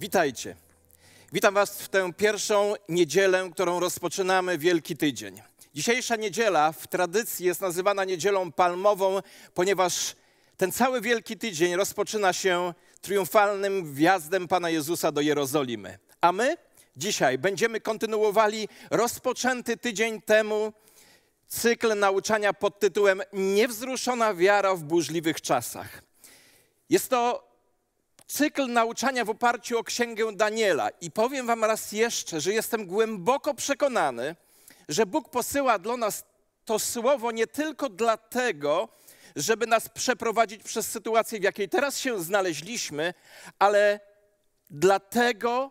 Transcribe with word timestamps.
Witajcie. 0.00 0.56
Witam 1.32 1.54
Was 1.54 1.82
w 1.82 1.88
tę 1.88 2.12
pierwszą 2.12 2.74
niedzielę, 2.88 3.50
którą 3.52 3.80
rozpoczynamy 3.80 4.58
Wielki 4.58 4.96
Tydzień. 4.96 5.42
Dzisiejsza 5.74 6.16
niedziela 6.16 6.72
w 6.72 6.86
tradycji 6.86 7.46
jest 7.46 7.60
nazywana 7.60 8.04
niedzielą 8.04 8.52
palmową, 8.52 9.20
ponieważ 9.54 10.16
ten 10.56 10.72
cały 10.72 11.00
Wielki 11.00 11.36
Tydzień 11.36 11.76
rozpoczyna 11.76 12.32
się 12.32 12.74
triumfalnym 13.00 13.94
wjazdem 13.94 14.48
Pana 14.48 14.70
Jezusa 14.70 15.12
do 15.12 15.20
Jerozolimy. 15.20 15.98
A 16.20 16.32
my 16.32 16.56
dzisiaj 16.96 17.38
będziemy 17.38 17.80
kontynuowali 17.80 18.68
rozpoczęty 18.90 19.76
tydzień 19.76 20.22
temu 20.22 20.72
cykl 21.48 21.98
nauczania 21.98 22.52
pod 22.52 22.80
tytułem 22.80 23.22
Niewzruszona 23.32 24.34
wiara 24.34 24.74
w 24.74 24.82
burzliwych 24.82 25.40
czasach. 25.40 26.02
Jest 26.90 27.10
to 27.10 27.47
cykl 28.28 28.66
nauczania 28.66 29.24
w 29.24 29.30
oparciu 29.30 29.78
o 29.78 29.84
księgę 29.84 30.32
Daniela. 30.32 30.88
I 31.00 31.10
powiem 31.10 31.46
Wam 31.46 31.64
raz 31.64 31.92
jeszcze, 31.92 32.40
że 32.40 32.52
jestem 32.52 32.86
głęboko 32.86 33.54
przekonany, 33.54 34.36
że 34.88 35.06
Bóg 35.06 35.30
posyła 35.30 35.78
dla 35.78 35.96
nas 35.96 36.24
to 36.64 36.78
słowo 36.78 37.30
nie 37.30 37.46
tylko 37.46 37.88
dlatego, 37.88 38.88
żeby 39.36 39.66
nas 39.66 39.88
przeprowadzić 39.88 40.62
przez 40.62 40.88
sytuację, 40.88 41.40
w 41.40 41.42
jakiej 41.42 41.68
teraz 41.68 41.98
się 41.98 42.22
znaleźliśmy, 42.22 43.14
ale 43.58 44.00
dlatego, 44.70 45.70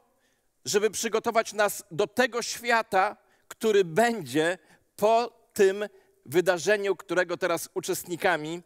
żeby 0.66 0.90
przygotować 0.90 1.54
nas 1.54 1.84
do 1.92 2.08
tego 2.08 2.42
świata, 2.42 3.18
który 3.48 3.86
będzie 3.86 4.58
po 4.96 5.32
tym 5.54 5.86
wydarzeniu, 6.26 6.96
którego 6.96 7.38
teraz 7.38 7.70
uczestnikami 7.74 8.62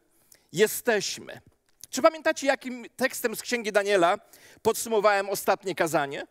jesteśmy. 0.51 1.41
Czy 1.91 2.01
pamiętacie, 2.01 2.47
jakim 2.47 2.85
tekstem 2.95 3.35
z 3.35 3.41
Księgi 3.41 3.71
Daniela 3.71 4.17
podsumowałem 4.61 5.29
ostatnie 5.29 5.75
kazanie? 5.75 6.27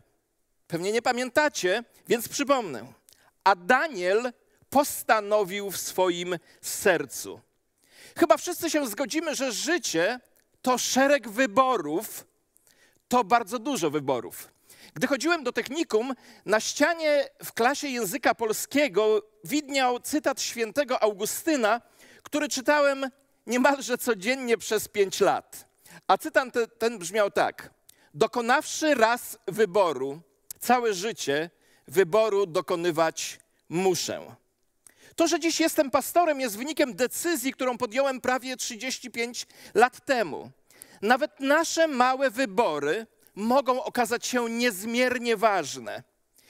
Pewnie 0.66 0.92
nie 0.92 1.02
pamiętacie, 1.02 1.84
więc 2.08 2.28
przypomnę. 2.28 2.92
A 3.44 3.54
Daniel 3.54 4.32
postanowił 4.70 5.70
w 5.70 5.76
swoim 5.76 6.38
sercu. 6.60 7.40
Chyba 8.18 8.36
wszyscy 8.36 8.70
się 8.70 8.86
zgodzimy, 8.86 9.34
że 9.34 9.52
życie 9.52 10.20
to 10.62 10.78
szereg 10.78 11.28
wyborów, 11.28 12.26
to 13.08 13.24
bardzo 13.24 13.58
dużo 13.58 13.90
wyborów. 13.90 14.52
Gdy 14.94 15.06
chodziłem 15.06 15.44
do 15.44 15.52
technikum, 15.52 16.14
na 16.46 16.60
ścianie 16.60 17.28
w 17.44 17.52
klasie 17.52 17.88
języka 17.88 18.34
polskiego 18.34 19.22
widniał 19.44 20.00
cytat 20.00 20.42
świętego 20.42 21.02
Augustyna, 21.02 21.80
który 22.22 22.48
czytałem 22.48 23.10
niemalże 23.46 23.98
codziennie 23.98 24.58
przez 24.58 24.88
pięć 24.88 25.20
lat. 25.20 25.68
A 26.08 26.18
cytat 26.18 26.54
ten, 26.54 26.66
ten 26.78 26.98
brzmiał 26.98 27.30
tak: 27.30 27.70
Dokonawszy 28.14 28.94
raz 28.94 29.38
wyboru, 29.46 30.20
całe 30.60 30.94
życie 30.94 31.50
wyboru 31.88 32.46
dokonywać 32.46 33.38
muszę. 33.68 34.36
To, 35.16 35.28
że 35.28 35.40
dziś 35.40 35.60
jestem 35.60 35.90
pastorem, 35.90 36.40
jest 36.40 36.56
wynikiem 36.56 36.94
decyzji, 36.94 37.52
którą 37.52 37.78
podjąłem 37.78 38.20
prawie 38.20 38.56
35 38.56 39.46
lat 39.74 40.04
temu. 40.04 40.50
Nawet 41.02 41.40
nasze 41.40 41.88
małe 41.88 42.30
wybory 42.30 43.06
mogą 43.34 43.84
okazać 43.84 44.26
się 44.26 44.50
niezmiernie 44.50 45.36
ważne. 45.36 46.02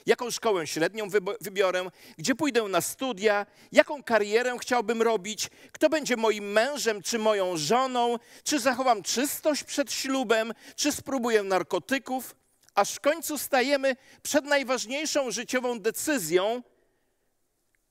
Jaką 0.05 0.31
szkołę 0.31 0.67
średnią 0.67 1.07
wybiorę, 1.41 1.89
gdzie 2.17 2.35
pójdę 2.35 2.63
na 2.63 2.81
studia, 2.81 3.45
jaką 3.71 4.03
karierę 4.03 4.57
chciałbym 4.61 5.01
robić, 5.01 5.49
kto 5.71 5.89
będzie 5.89 6.17
moim 6.17 6.51
mężem 6.51 7.01
czy 7.01 7.19
moją 7.19 7.57
żoną, 7.57 8.17
czy 8.43 8.59
zachowam 8.59 9.03
czystość 9.03 9.63
przed 9.63 9.91
ślubem, 9.93 10.53
czy 10.75 10.91
spróbuję 10.91 11.43
narkotyków, 11.43 12.35
aż 12.75 12.93
w 12.93 12.99
końcu 12.99 13.37
stajemy 13.37 13.95
przed 14.23 14.45
najważniejszą 14.45 15.31
życiową 15.31 15.79
decyzją, 15.79 16.63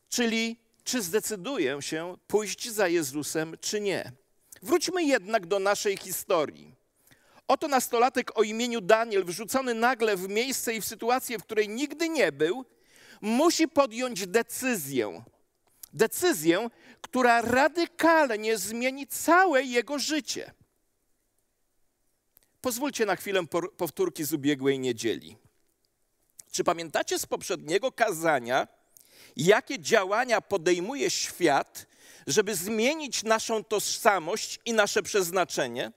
czyli 0.08 0.56
czy 0.84 1.02
zdecyduję 1.02 1.82
się 1.82 2.16
pójść 2.26 2.70
za 2.70 2.88
Jezusem, 2.88 3.56
czy 3.60 3.80
nie. 3.80 4.12
Wróćmy 4.62 5.04
jednak 5.04 5.46
do 5.46 5.58
naszej 5.58 5.96
historii. 5.96 6.79
Oto 7.50 7.68
nastolatek 7.68 8.38
o 8.38 8.42
imieniu 8.42 8.80
Daniel, 8.80 9.24
wrzucony 9.24 9.74
nagle 9.74 10.16
w 10.16 10.28
miejsce 10.28 10.74
i 10.74 10.80
w 10.80 10.84
sytuację, 10.84 11.38
w 11.38 11.42
której 11.42 11.68
nigdy 11.68 12.08
nie 12.08 12.32
był, 12.32 12.64
musi 13.20 13.68
podjąć 13.68 14.26
decyzję. 14.26 15.22
Decyzję, 15.92 16.70
która 17.00 17.42
radykalnie 17.42 18.58
zmieni 18.58 19.06
całe 19.06 19.62
jego 19.62 19.98
życie. 19.98 20.52
Pozwólcie 22.60 23.06
na 23.06 23.16
chwilę 23.16 23.46
powtórki 23.76 24.24
z 24.24 24.32
ubiegłej 24.32 24.78
niedzieli. 24.78 25.36
Czy 26.52 26.64
pamiętacie 26.64 27.18
z 27.18 27.26
poprzedniego 27.26 27.92
kazania, 27.92 28.68
jakie 29.36 29.78
działania 29.78 30.40
podejmuje 30.40 31.10
świat, 31.10 31.86
żeby 32.26 32.54
zmienić 32.54 33.22
naszą 33.22 33.64
tożsamość 33.64 34.60
i 34.64 34.72
nasze 34.72 35.02
przeznaczenie? 35.02 35.92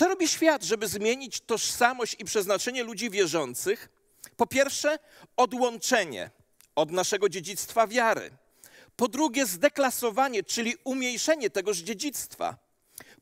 Co 0.00 0.08
robi 0.08 0.28
świat, 0.28 0.62
żeby 0.62 0.88
zmienić 0.88 1.40
tożsamość 1.40 2.16
i 2.18 2.24
przeznaczenie 2.24 2.82
ludzi 2.82 3.10
wierzących? 3.10 3.88
Po 4.36 4.46
pierwsze, 4.46 4.98
odłączenie 5.36 6.30
od 6.76 6.90
naszego 6.90 7.28
dziedzictwa 7.28 7.86
wiary. 7.86 8.30
Po 8.96 9.08
drugie, 9.08 9.46
zdeklasowanie, 9.46 10.42
czyli 10.42 10.74
umniejszenie 10.84 11.50
tegoż 11.50 11.78
dziedzictwa. 11.78 12.56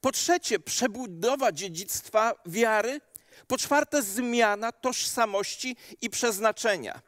Po 0.01 0.13
trzecie, 0.13 0.59
przebudowa 0.59 1.53
dziedzictwa 1.53 2.35
wiary. 2.47 3.01
Po 3.47 3.59
czwarte, 3.59 4.03
zmiana 4.03 4.73
tożsamości 4.73 5.77
i 6.01 6.11
przeznaczenia. 6.11 7.03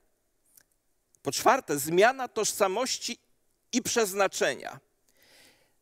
Po 1.22 1.32
czwarte, 1.32 1.78
zmiana 1.78 2.28
tożsamości 2.28 3.18
i 3.72 3.82
przeznaczenia. 3.82 4.80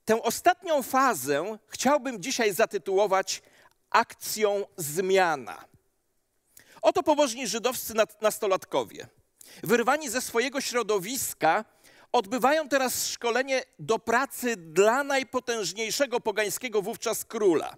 Tę 0.04 0.22
ostatnią 0.22 0.82
fazę 0.82 1.58
chciałbym 1.68 2.22
dzisiaj 2.22 2.54
zatytułować 2.54 3.42
akcją 3.90 4.64
zmiana. 4.76 5.64
Oto 6.82 7.02
pobożni 7.02 7.46
żydowscy 7.46 7.94
nastolatkowie, 8.20 9.06
wyrwani 9.62 10.08
ze 10.08 10.20
swojego 10.20 10.60
środowiska, 10.60 11.64
odbywają 12.12 12.68
teraz 12.68 13.06
szkolenie 13.06 13.62
do 13.78 13.98
pracy 13.98 14.56
dla 14.56 15.04
najpotężniejszego 15.04 16.20
pogańskiego 16.20 16.82
wówczas 16.82 17.24
króla. 17.24 17.74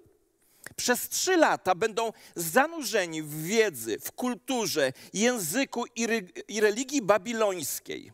Przez 0.77 1.09
trzy 1.09 1.37
lata 1.37 1.75
będą 1.75 2.13
zanurzeni 2.35 3.23
w 3.23 3.43
wiedzy, 3.43 3.99
w 3.99 4.13
kulturze, 4.13 4.93
języku 5.13 5.85
i, 5.97 6.07
i 6.49 6.61
religii 6.61 7.03
babilońskiej. 7.03 8.13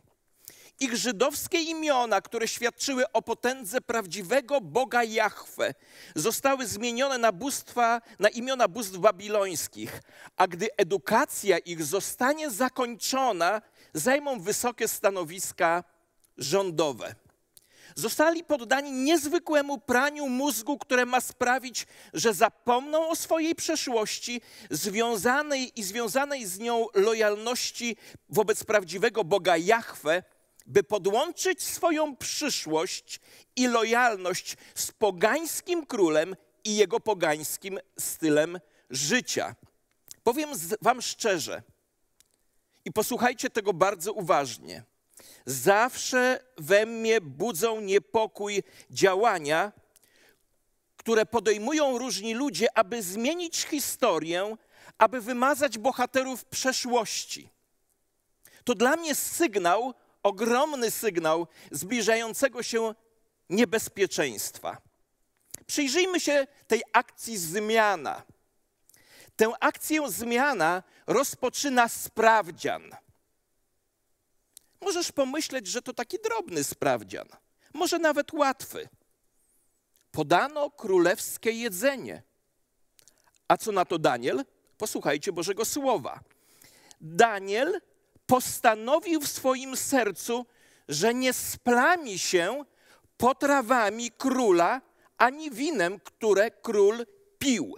Ich 0.79 0.95
żydowskie 0.95 1.61
imiona, 1.61 2.21
które 2.21 2.47
świadczyły 2.47 3.11
o 3.11 3.21
potędze 3.21 3.81
prawdziwego 3.81 4.61
Boga 4.61 5.03
Jahwe, 5.03 5.73
zostały 6.15 6.67
zmienione 6.67 7.17
na, 7.17 7.31
bóstwa, 7.31 8.01
na 8.19 8.29
imiona 8.29 8.67
bóstw 8.67 8.97
babilońskich, 8.97 10.01
a 10.37 10.47
gdy 10.47 10.67
edukacja 10.77 11.57
ich 11.57 11.83
zostanie 11.83 12.49
zakończona, 12.49 13.61
zajmą 13.93 14.39
wysokie 14.39 14.87
stanowiska 14.87 15.83
rządowe. 16.37 17.15
Zostali 17.95 18.43
poddani 18.43 18.91
niezwykłemu 18.91 19.77
praniu 19.77 20.29
mózgu, 20.29 20.77
które 20.77 21.05
ma 21.05 21.21
sprawić, 21.21 21.87
że 22.13 22.33
zapomną 22.33 23.09
o 23.09 23.15
swojej 23.15 23.55
przeszłości, 23.55 24.41
związanej 24.69 25.79
i 25.79 25.83
związanej 25.83 26.45
z 26.45 26.59
nią 26.59 26.85
lojalności 26.93 27.97
wobec 28.29 28.63
prawdziwego 28.63 29.23
Boga 29.23 29.57
Jahwe, 29.57 30.23
by 30.67 30.83
podłączyć 30.83 31.63
swoją 31.63 32.15
przyszłość 32.15 33.19
i 33.55 33.67
lojalność 33.67 34.57
z 34.75 34.91
pogańskim 34.91 35.85
królem 35.85 36.35
i 36.63 36.75
jego 36.75 36.99
pogańskim 36.99 37.79
stylem 37.99 38.59
życia. 38.89 39.55
Powiem 40.23 40.49
Wam 40.81 41.01
szczerze 41.01 41.63
i 42.85 42.91
posłuchajcie 42.91 43.49
tego 43.49 43.73
bardzo 43.73 44.13
uważnie. 44.13 44.83
Zawsze 45.45 46.39
we 46.57 46.85
mnie 46.85 47.21
budzą 47.21 47.81
niepokój 47.81 48.63
działania, 48.89 49.71
które 50.97 51.25
podejmują 51.25 51.97
różni 51.97 52.33
ludzie, 52.33 52.77
aby 52.77 53.03
zmienić 53.03 53.63
historię, 53.63 54.55
aby 54.97 55.21
wymazać 55.21 55.77
bohaterów 55.77 56.45
przeszłości. 56.45 57.49
To 58.63 58.75
dla 58.75 58.95
mnie 58.95 59.15
sygnał 59.15 59.93
ogromny 60.27 60.91
sygnał 60.91 61.47
zbliżającego 61.71 62.63
się 62.63 62.95
niebezpieczeństwa. 63.49 64.77
Przyjrzyjmy 65.67 66.19
się 66.19 66.47
tej 66.67 66.81
akcji 66.93 67.37
zmiana. 67.37 68.23
Tę 69.35 69.51
akcję 69.59 70.09
zmiana 70.09 70.83
rozpoczyna 71.07 71.89
sprawdzian. 71.89 72.91
Możesz 74.81 75.11
pomyśleć, 75.11 75.67
że 75.67 75.81
to 75.81 75.93
taki 75.93 76.17
drobny 76.23 76.63
sprawdzian, 76.63 77.27
może 77.73 77.99
nawet 77.99 78.33
łatwy. 78.33 78.89
Podano 80.11 80.71
królewskie 80.71 81.51
jedzenie. 81.51 82.23
A 83.47 83.57
co 83.57 83.71
na 83.71 83.85
to 83.85 83.99
Daniel? 83.99 84.45
Posłuchajcie 84.77 85.31
Bożego 85.31 85.65
Słowa. 85.65 86.19
Daniel 87.01 87.81
postanowił 88.27 89.21
w 89.21 89.27
swoim 89.27 89.77
sercu, 89.77 90.45
że 90.87 91.13
nie 91.13 91.33
splami 91.33 92.19
się 92.19 92.65
potrawami 93.17 94.11
króla 94.11 94.81
ani 95.17 95.51
winem, 95.51 95.99
które 95.99 96.51
król 96.51 97.05
pił. 97.39 97.75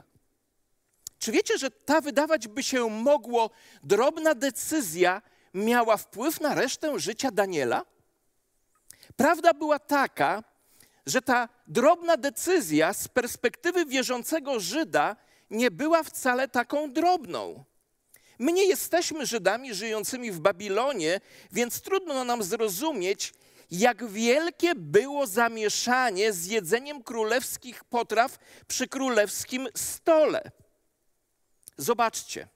Czy 1.20 1.32
wiecie, 1.32 1.58
że 1.58 1.72
ta 1.72 2.02
wydawać 2.02 2.48
by 2.48 2.64
się 2.64 2.90
mogło 2.90 3.50
drobna 3.84 4.36
decyzja 4.36 5.22
miała 5.54 5.98
wpływ 5.98 6.42
na 6.42 6.56
resztę 6.56 7.00
życia 7.00 7.32
Daniela? 7.32 7.86
Prawda 9.16 9.54
była 9.54 9.80
taka, 9.80 10.44
że 11.06 11.22
ta 11.22 11.50
drobna 11.68 12.18
decyzja 12.18 12.94
z 12.94 13.08
perspektywy 13.08 13.86
wierzącego 13.86 14.60
Żyda 14.60 15.16
nie 15.50 15.72
była 15.72 16.04
wcale 16.04 16.48
taką 16.48 16.94
drobną. 16.94 17.64
My 18.40 18.54
nie 18.54 18.66
jesteśmy 18.66 19.26
Żydami 19.26 19.74
żyjącymi 19.74 20.32
w 20.32 20.40
Babilonie, 20.40 21.22
więc 21.52 21.82
trudno 21.82 22.24
nam 22.24 22.44
zrozumieć, 22.44 23.34
jak 23.72 24.08
wielkie 24.08 24.76
było 24.76 25.28
zamieszanie 25.28 26.34
z 26.34 26.46
jedzeniem 26.46 27.04
królewskich 27.04 27.84
potraw 27.84 28.38
przy 28.68 28.88
królewskim 28.88 29.68
stole. 29.76 30.52
Zobaczcie, 31.78 32.48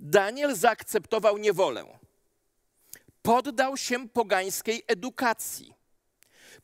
Daniel 0.00 0.56
zaakceptował 0.56 1.38
niewolę, 1.38 1.84
poddał 3.22 3.76
się 3.76 4.08
pogańskiej 4.08 4.82
edukacji, 4.86 5.74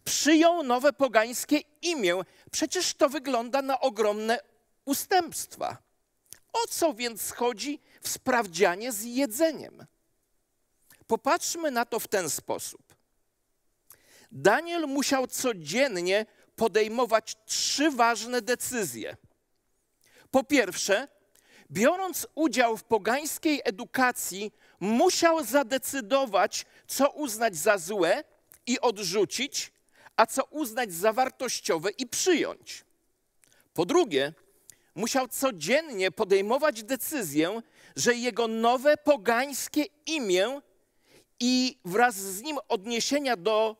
przyjął 0.05 0.63
nowe 0.63 0.93
pogańskie 0.93 1.61
imię. 1.83 2.21
Przecież 2.51 2.95
to 2.95 3.09
wygląda 3.09 3.63
na 3.63 3.81
ogromne 3.81 4.39
ustępstwa. 4.85 5.86
O 6.65 6.67
co 6.69 6.95
więc 6.95 7.31
chodzi 7.31 7.81
w 8.01 8.09
sprawdzianie 8.09 8.93
z 8.93 9.05
jedzeniem? 9.05 9.87
Popatrzmy 11.07 11.71
na 11.71 11.85
to 11.85 12.01
w 12.01 12.09
ten 12.09 12.31
sposób. 12.31 12.97
Daniel 14.33 14.87
musiał 14.87 15.27
codziennie 15.27 16.27
podejmować 16.57 17.37
trzy 17.47 17.91
ważne 17.91 18.43
decyzje. 18.43 19.17
Po 20.31 20.45
pierwsze, 20.45 21.09
biorąc 21.71 22.27
udział 22.35 22.77
w 22.77 22.85
pogańskiej 22.85 23.61
edukacji, 23.65 24.53
musiał 24.81 25.45
zadecydować, 25.45 26.67
co 26.87 27.11
uznać 27.11 27.57
za 27.57 27.79
złe 27.79 28.25
i 28.67 28.81
odrzucić, 28.81 29.73
a 30.17 30.27
co 30.27 30.45
uznać 30.45 30.93
za 30.93 31.13
wartościowe 31.13 31.91
i 31.91 32.07
przyjąć. 32.07 32.85
Po 33.75 33.87
drugie, 33.87 34.33
musiał 34.97 35.29
codziennie 35.29 36.11
podejmować 36.11 36.83
decyzję, 36.85 37.63
że 37.97 38.15
jego 38.15 38.49
nowe 38.49 38.97
pogańskie 38.97 39.85
imię 40.07 40.61
i 41.41 41.79
wraz 41.85 42.15
z 42.15 42.43
nim 42.43 42.59
odniesienia 42.69 43.37
do 43.37 43.77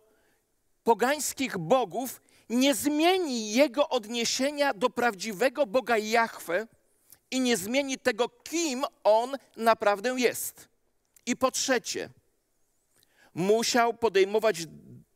pogańskich 0.85 1.59
bogów 1.59 2.21
nie 2.51 2.75
zmieni 2.75 3.53
jego 3.53 3.89
odniesienia 3.89 4.75
do 4.75 4.91
prawdziwego 4.91 5.67
Boga 5.67 5.99
Jahwe 5.99 6.67
i 7.31 7.41
nie 7.41 7.57
zmieni 7.57 7.99
tego, 7.99 8.29
kim 8.29 8.85
on 9.05 9.37
naprawdę 9.57 10.15
jest. 10.19 10.69
I 11.27 11.37
po 11.37 11.51
trzecie, 11.51 12.11
musiał 13.35 13.95
podejmować 13.95 14.57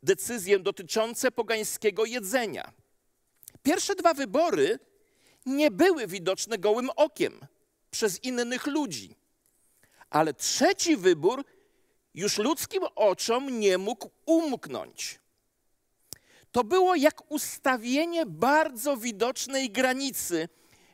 decyzje 0.03 0.59
dotyczące 0.59 1.31
pogańskiego 1.31 2.05
jedzenia. 2.05 2.73
Pierwsze 3.63 3.95
dwa 3.95 4.15
wybory 4.15 4.79
nie 5.47 5.71
były 5.71 6.07
widoczne 6.07 6.59
gołym 6.59 6.91
okiem 6.97 7.41
przez 7.91 8.25
innych 8.25 8.67
ludzi, 8.67 9.17
ale 10.11 10.35
trzeci 10.35 10.97
wybór 10.97 11.45
już 12.15 12.39
ludzkim 12.39 12.83
oczom 12.95 13.61
nie 13.61 13.79
mógł 13.79 14.11
umknąć. 14.27 15.21
To 16.53 16.65
było 16.65 16.95
jak 16.95 17.31
ustawienie 17.31 18.27
bardzo 18.27 18.97
widocznej 18.97 19.71
granicy, 19.71 20.49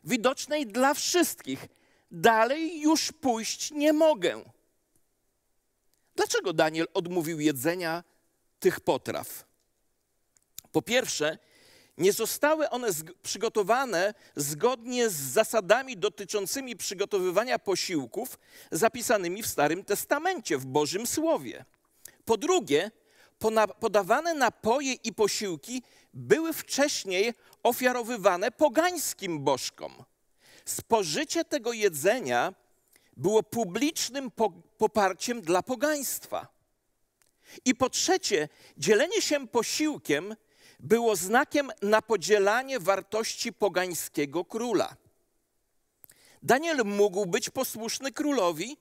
widocznej 0.04 0.66
dla 0.66 0.94
wszystkich. 0.94 1.66
Dalej 2.10 2.80
już 2.80 3.12
pójść 3.12 3.70
nie 3.70 3.92
mogę. 3.92 4.44
Dlaczego 6.16 6.52
Daniel 6.52 6.86
odmówił 6.94 7.40
jedzenia 7.40 8.04
tych 8.60 8.80
potraw? 8.80 9.46
Po 10.72 10.82
pierwsze, 10.82 11.38
nie 11.98 12.12
zostały 12.12 12.70
one 12.70 12.88
przygotowane 13.22 14.14
zgodnie 14.36 15.10
z 15.10 15.14
zasadami 15.14 15.96
dotyczącymi 15.96 16.76
przygotowywania 16.76 17.58
posiłków 17.58 18.38
zapisanymi 18.70 19.42
w 19.42 19.46
Starym 19.46 19.84
Testamencie, 19.84 20.58
w 20.58 20.66
Bożym 20.66 21.06
Słowie. 21.06 21.64
Po 22.24 22.36
drugie, 22.36 22.90
podawane 23.80 24.34
napoje 24.34 24.92
i 24.92 25.12
posiłki 25.12 25.82
były 26.14 26.52
wcześniej 26.52 27.34
ofiarowywane 27.62 28.50
pogańskim 28.50 29.44
bożkom. 29.44 30.04
Spożycie 30.64 31.44
tego 31.44 31.72
jedzenia 31.72 32.54
było 33.16 33.42
publicznym 33.42 34.30
poparciem 34.78 35.40
dla 35.40 35.62
pogaństwa. 35.62 36.46
I 37.64 37.74
po 37.74 37.90
trzecie, 37.90 38.48
dzielenie 38.78 39.22
się 39.22 39.48
posiłkiem 39.48 40.36
było 40.80 41.16
znakiem 41.16 41.70
na 41.82 42.02
podzielanie 42.02 42.80
wartości 42.80 43.52
pogańskiego 43.52 44.44
króla. 44.44 44.96
Daniel 46.42 46.84
mógł 46.84 47.26
być 47.26 47.50
posłuszny 47.50 48.12
królowi, 48.12 48.76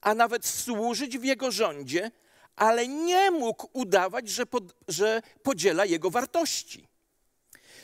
a 0.00 0.14
nawet 0.14 0.46
służyć 0.46 1.18
w 1.18 1.24
jego 1.24 1.50
rządzie, 1.50 2.10
ale 2.56 2.88
nie 2.88 3.30
mógł 3.30 3.68
udawać, 3.72 4.28
że, 4.28 4.46
pod, 4.46 4.64
że 4.88 5.22
podziela 5.42 5.84
jego 5.84 6.10
wartości. 6.10 6.86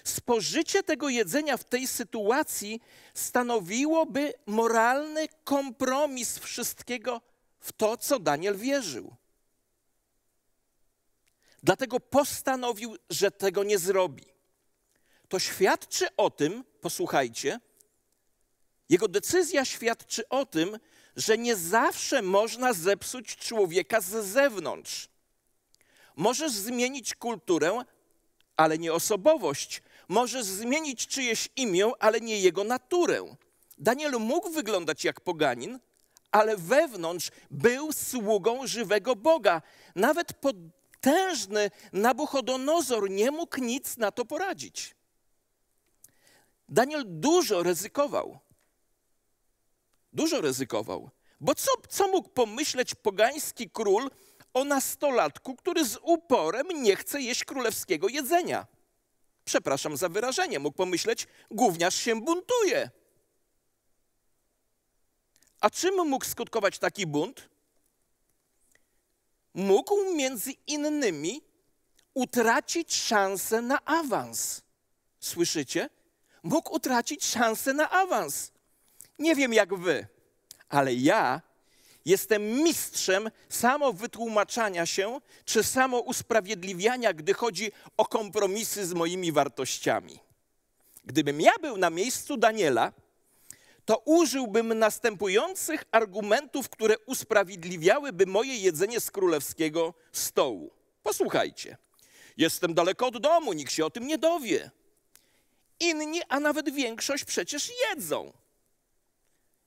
Spożycie 0.04 0.82
tego 0.82 1.08
jedzenia 1.08 1.56
w 1.56 1.64
tej 1.64 1.86
sytuacji 1.86 2.80
stanowiłoby 3.14 4.32
moralny 4.46 5.28
kompromis 5.44 6.38
wszystkiego 6.38 7.20
w 7.60 7.72
to, 7.72 7.96
co 7.96 8.18
Daniel 8.18 8.56
wierzył. 8.56 9.16
Dlatego 11.62 12.00
postanowił, 12.00 12.96
że 13.10 13.30
tego 13.30 13.64
nie 13.64 13.78
zrobi. 13.78 14.24
To 15.28 15.38
świadczy 15.38 16.06
o 16.16 16.30
tym, 16.30 16.64
posłuchajcie, 16.80 17.60
jego 18.88 19.08
decyzja 19.08 19.64
świadczy 19.64 20.28
o 20.28 20.46
tym, 20.46 20.78
że 21.16 21.38
nie 21.38 21.56
zawsze 21.56 22.22
można 22.22 22.72
zepsuć 22.72 23.36
człowieka 23.36 24.00
z 24.00 24.26
zewnątrz. 24.26 25.08
Możesz 26.16 26.52
zmienić 26.52 27.14
kulturę, 27.14 27.84
ale 28.56 28.78
nie 28.78 28.92
osobowość. 28.92 29.82
Możesz 30.08 30.44
zmienić 30.44 31.06
czyjeś 31.06 31.48
imię, 31.56 31.90
ale 31.98 32.20
nie 32.20 32.40
jego 32.40 32.64
naturę. 32.64 33.36
Daniel 33.78 34.12
mógł 34.12 34.50
wyglądać 34.50 35.04
jak 35.04 35.20
poganin, 35.20 35.78
ale 36.30 36.56
wewnątrz 36.56 37.30
był 37.50 37.92
sługą 37.92 38.66
żywego 38.66 39.16
Boga. 39.16 39.62
Nawet 39.94 40.32
potężny 41.06 41.70
Nabuchodonozor 41.92 43.10
nie 43.10 43.30
mógł 43.30 43.60
nic 43.60 43.96
na 43.96 44.10
to 44.10 44.24
poradzić. 44.24 44.94
Daniel 46.68 47.04
dużo 47.06 47.62
ryzykował. 47.62 48.38
Dużo 50.12 50.40
ryzykował. 50.40 51.10
Bo 51.40 51.54
co, 51.54 51.70
co 51.88 52.08
mógł 52.08 52.28
pomyśleć 52.28 52.94
pogański 52.94 53.70
król 53.70 54.10
o 54.54 54.64
nastolatku, 54.64 55.56
który 55.56 55.84
z 55.84 55.98
uporem 56.02 56.82
nie 56.82 56.96
chce 56.96 57.20
jeść 57.20 57.44
królewskiego 57.44 58.08
jedzenia? 58.08 58.66
Przepraszam 59.44 59.96
za 59.96 60.08
wyrażenie, 60.08 60.58
mógł 60.58 60.76
pomyśleć, 60.76 61.26
gówniarz 61.50 61.94
się 61.94 62.20
buntuje. 62.20 62.90
A 65.60 65.70
czym 65.70 66.08
mógł 66.08 66.24
skutkować 66.24 66.78
taki 66.78 67.06
bunt? 67.06 67.48
Mógł 69.56 70.14
między 70.14 70.52
innymi 70.66 71.42
utracić 72.14 72.94
szansę 72.94 73.62
na 73.62 73.84
awans. 73.84 74.62
Słyszycie? 75.20 75.90
Mógł 76.42 76.74
utracić 76.74 77.24
szansę 77.24 77.74
na 77.74 77.90
awans. 77.90 78.52
Nie 79.18 79.34
wiem 79.34 79.52
jak 79.52 79.74
wy, 79.74 80.06
ale 80.68 80.94
ja 80.94 81.42
jestem 82.04 82.42
mistrzem 82.62 83.30
samo 83.48 83.92
wytłumaczania 83.92 84.86
się 84.86 85.20
czy 85.44 85.62
samo 85.62 86.00
usprawiedliwiania, 86.00 87.12
gdy 87.12 87.34
chodzi 87.34 87.72
o 87.96 88.04
kompromisy 88.04 88.86
z 88.86 88.92
moimi 88.92 89.32
wartościami. 89.32 90.18
Gdybym 91.04 91.40
ja 91.40 91.52
był 91.60 91.76
na 91.76 91.90
miejscu 91.90 92.36
Daniela, 92.36 92.92
to 93.86 93.98
użyłbym 93.98 94.78
następujących 94.78 95.84
argumentów, 95.92 96.68
które 96.68 96.98
usprawiedliwiałyby 96.98 98.26
moje 98.26 98.56
jedzenie 98.56 99.00
z 99.00 99.10
królewskiego 99.10 99.94
stołu. 100.12 100.70
Posłuchajcie. 101.02 101.76
Jestem 102.36 102.74
daleko 102.74 103.06
od 103.06 103.18
domu, 103.18 103.52
nikt 103.52 103.72
się 103.72 103.86
o 103.86 103.90
tym 103.90 104.06
nie 104.06 104.18
dowie. 104.18 104.70
Inni, 105.80 106.20
a 106.28 106.40
nawet 106.40 106.74
większość 106.74 107.24
przecież 107.24 107.72
jedzą. 107.90 108.32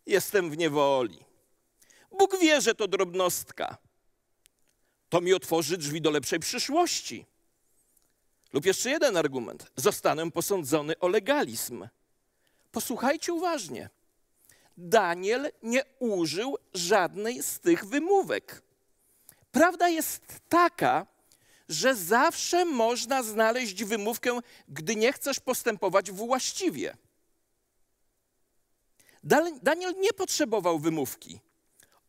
jestem 0.06 0.52
w 0.52 0.58
niewoli. 0.58 1.26
Bóg 2.12 2.40
wie, 2.40 2.62
że 2.62 2.76
to 2.76 2.88
drobnostka. 2.88 3.78
To 5.10 5.22
mi 5.22 5.34
otworzy 5.34 5.78
drzwi 5.78 6.02
do 6.02 6.12
lepszej 6.12 6.40
przyszłości. 6.40 7.26
Lub 8.54 8.66
jeszcze 8.66 8.90
jeden 8.90 9.18
argument. 9.18 9.72
Zostanę 9.76 10.32
posądzony 10.32 11.00
o 11.00 11.08
legalizm. 11.08 11.88
Posłuchajcie 12.72 13.34
uważnie. 13.34 13.90
Daniel 14.82 15.52
nie 15.64 15.84
użył 16.00 16.58
żadnej 16.74 17.44
z 17.44 17.60
tych 17.60 17.86
wymówek. 17.86 18.62
Prawda 19.52 19.90
jest 19.90 20.22
taka, 20.50 21.08
że 21.70 21.96
zawsze 21.96 22.66
można 22.66 23.24
znaleźć 23.24 23.84
wymówkę, 23.84 24.40
gdy 24.68 24.96
nie 24.96 25.14
chcesz 25.14 25.40
postępować 25.40 26.12
właściwie. 26.12 26.98
Daniel 29.62 29.94
nie 30.00 30.14
potrzebował 30.14 30.80
wymówki. 30.80 31.40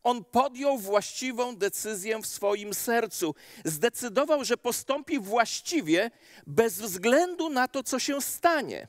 On 0.03 0.23
podjął 0.23 0.77
właściwą 0.77 1.55
decyzję 1.55 2.19
w 2.21 2.27
swoim 2.27 2.73
sercu. 2.73 3.35
Zdecydował, 3.65 4.45
że 4.45 4.57
postąpi 4.57 5.19
właściwie 5.19 6.11
bez 6.47 6.81
względu 6.81 7.49
na 7.49 7.67
to, 7.67 7.83
co 7.83 7.99
się 7.99 8.21
stanie. 8.21 8.87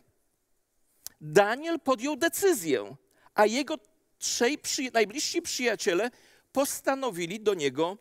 Daniel 1.21 1.81
podjął 1.81 2.17
decyzję, 2.17 2.97
a 3.35 3.47
jego 3.47 3.79
trzej 4.19 4.59
przy, 4.59 4.91
najbliżsi 4.93 5.43
przyjaciele 5.43 6.11
postanowili 6.53 7.41
do 7.41 7.55
niego 7.55 7.99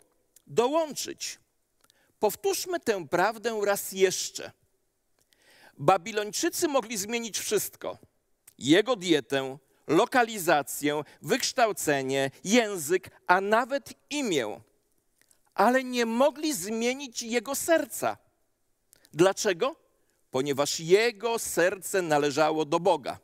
dołączyć. 0.47 1.39
Powtórzmy 2.19 2.79
tę 2.79 3.07
prawdę 3.07 3.61
raz 3.65 3.91
jeszcze. 3.91 4.51
Babilończycy 5.77 6.67
mogli 6.67 6.97
zmienić 6.97 7.39
wszystko: 7.39 7.97
jego 8.57 8.95
dietę, 8.95 9.57
lokalizację, 9.87 11.03
wykształcenie, 11.21 12.31
język, 12.43 13.09
a 13.27 13.41
nawet 13.41 13.93
imię, 14.09 14.61
ale 15.53 15.83
nie 15.83 16.05
mogli 16.05 16.53
zmienić 16.53 17.21
jego 17.21 17.55
serca. 17.55 18.17
Dlaczego? 19.13 19.75
Ponieważ 20.31 20.79
jego 20.79 21.39
serce 21.39 22.01
należało 22.01 22.65
do 22.65 22.79
Boga. 22.79 23.19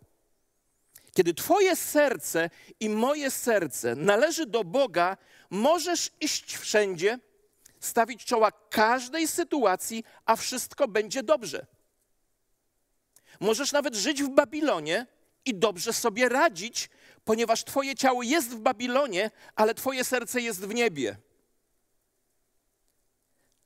Kiedy 1.18 1.34
Twoje 1.34 1.76
serce 1.76 2.50
i 2.80 2.90
moje 2.90 3.32
serce 3.32 3.96
należy 3.96 4.46
do 4.46 4.64
Boga, 4.64 5.18
możesz 5.50 6.12
iść 6.22 6.58
wszędzie, 6.58 7.20
stawić 7.80 8.26
czoła 8.26 8.52
każdej 8.52 9.28
sytuacji, 9.28 10.04
a 10.26 10.36
wszystko 10.36 10.88
będzie 10.88 11.24
dobrze. 11.24 11.66
Możesz 13.40 13.72
nawet 13.72 13.96
żyć 13.96 14.24
w 14.24 14.30
Babilonie 14.30 15.08
i 15.46 15.56
dobrze 15.56 15.94
sobie 15.94 16.30
radzić, 16.30 16.90
ponieważ 17.26 17.64
Twoje 17.64 17.96
ciało 17.96 18.24
jest 18.24 18.50
w 18.50 18.60
Babilonie, 18.60 19.32
ale 19.56 19.74
Twoje 19.74 20.04
serce 20.04 20.42
jest 20.42 20.66
w 20.66 20.74
niebie. 20.74 21.18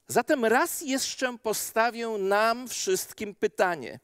Zatem 0.08 0.46
raz 0.46 0.82
jeszcze 0.82 1.38
postawię 1.38 2.08
nam 2.08 2.68
wszystkim 2.68 3.36
pytanie: 3.36 4.00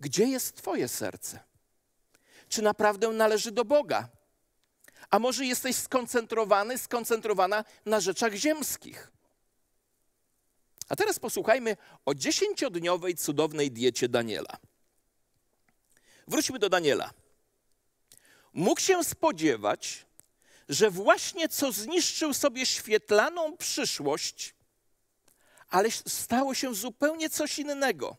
gdzie 0.00 0.24
jest 0.24 0.56
Twoje 0.56 0.88
serce? 0.88 1.49
Czy 2.50 2.62
naprawdę 2.62 3.08
należy 3.08 3.50
do 3.50 3.64
Boga? 3.64 4.08
A 5.10 5.18
może 5.18 5.46
jesteś 5.46 5.76
skoncentrowany, 5.76 6.78
skoncentrowana 6.78 7.64
na 7.86 8.00
rzeczach 8.00 8.34
ziemskich? 8.34 9.12
A 10.88 10.96
teraz 10.96 11.18
posłuchajmy 11.18 11.76
o 12.06 12.14
dziesięciodniowej 12.14 13.16
cudownej 13.16 13.70
diecie 13.70 14.08
Daniela. 14.08 14.58
Wróćmy 16.28 16.58
do 16.58 16.68
Daniela. 16.68 17.10
Mógł 18.52 18.80
się 18.80 19.04
spodziewać, 19.04 20.06
że 20.68 20.90
właśnie 20.90 21.48
co 21.48 21.72
zniszczył 21.72 22.34
sobie 22.34 22.66
świetlaną 22.66 23.56
przyszłość, 23.56 24.54
ale 25.68 25.90
stało 25.90 26.54
się 26.54 26.74
zupełnie 26.74 27.30
coś 27.30 27.58
innego. 27.58 28.16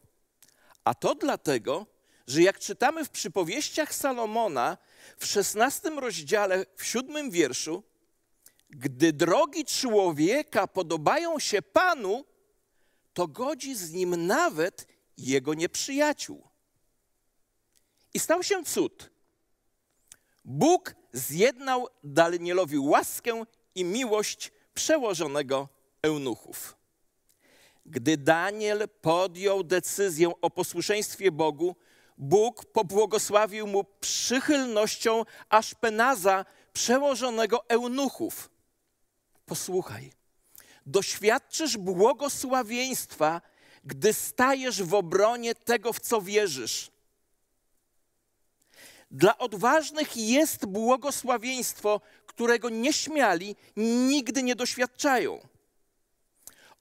A 0.84 0.94
to 0.94 1.16
dlatego, 1.16 1.91
że 2.32 2.42
jak 2.42 2.60
czytamy 2.60 3.06
w 3.06 3.10
przypowieściach 3.10 3.96
Salomona 3.96 4.78
w 5.18 5.26
szesnastym 5.26 6.00
rozdziale, 6.00 6.66
w 6.76 6.86
siódmym 6.86 7.32
wierszu, 7.32 7.84
gdy 8.70 9.14
drogi 9.14 9.66
człowieka 9.66 10.68
podobają 10.68 11.40
się 11.40 11.62
Panu, 11.62 12.26
to 13.14 13.28
godzi 13.28 13.76
z 13.76 13.92
nim 13.92 14.28
nawet 14.28 14.88
jego 15.18 15.54
nieprzyjaciół. 15.54 16.48
I 18.14 18.20
stał 18.20 18.44
się 18.44 18.64
cud. 18.64 19.12
Bóg 20.46 20.96
zjednał 21.14 21.88
Danielowi 22.04 22.80
łaskę 22.80 23.44
i 23.76 23.84
miłość 23.84 24.52
przełożonego 24.74 25.70
eunuchów. 26.02 26.78
Gdy 27.86 28.18
Daniel 28.18 28.90
podjął 29.02 29.64
decyzję 29.64 30.32
o 30.42 30.50
posłuszeństwie 30.50 31.32
Bogu, 31.32 31.76
Bóg 32.22 32.66
pobłogosławił 32.66 33.68
mu 33.68 33.84
przychylnością 33.84 35.26
Aszpenaza, 35.50 36.46
przełożonego 36.74 37.70
eunuchów. 37.70 38.50
Posłuchaj, 39.46 40.12
doświadczysz 40.86 41.78
błogosławieństwa, 41.78 43.42
gdy 43.84 44.14
stajesz 44.14 44.84
w 44.84 44.94
obronie 44.94 45.56
tego, 45.56 45.94
w 45.94 46.00
co 46.00 46.22
wierzysz. 46.22 46.92
Dla 49.12 49.38
odważnych 49.38 50.18
jest 50.18 50.66
błogosławieństwo, 50.66 52.02
którego 52.26 52.70
nieśmiali 52.70 53.56
nigdy 53.78 54.44
nie 54.44 54.56
doświadczają. 54.56 55.48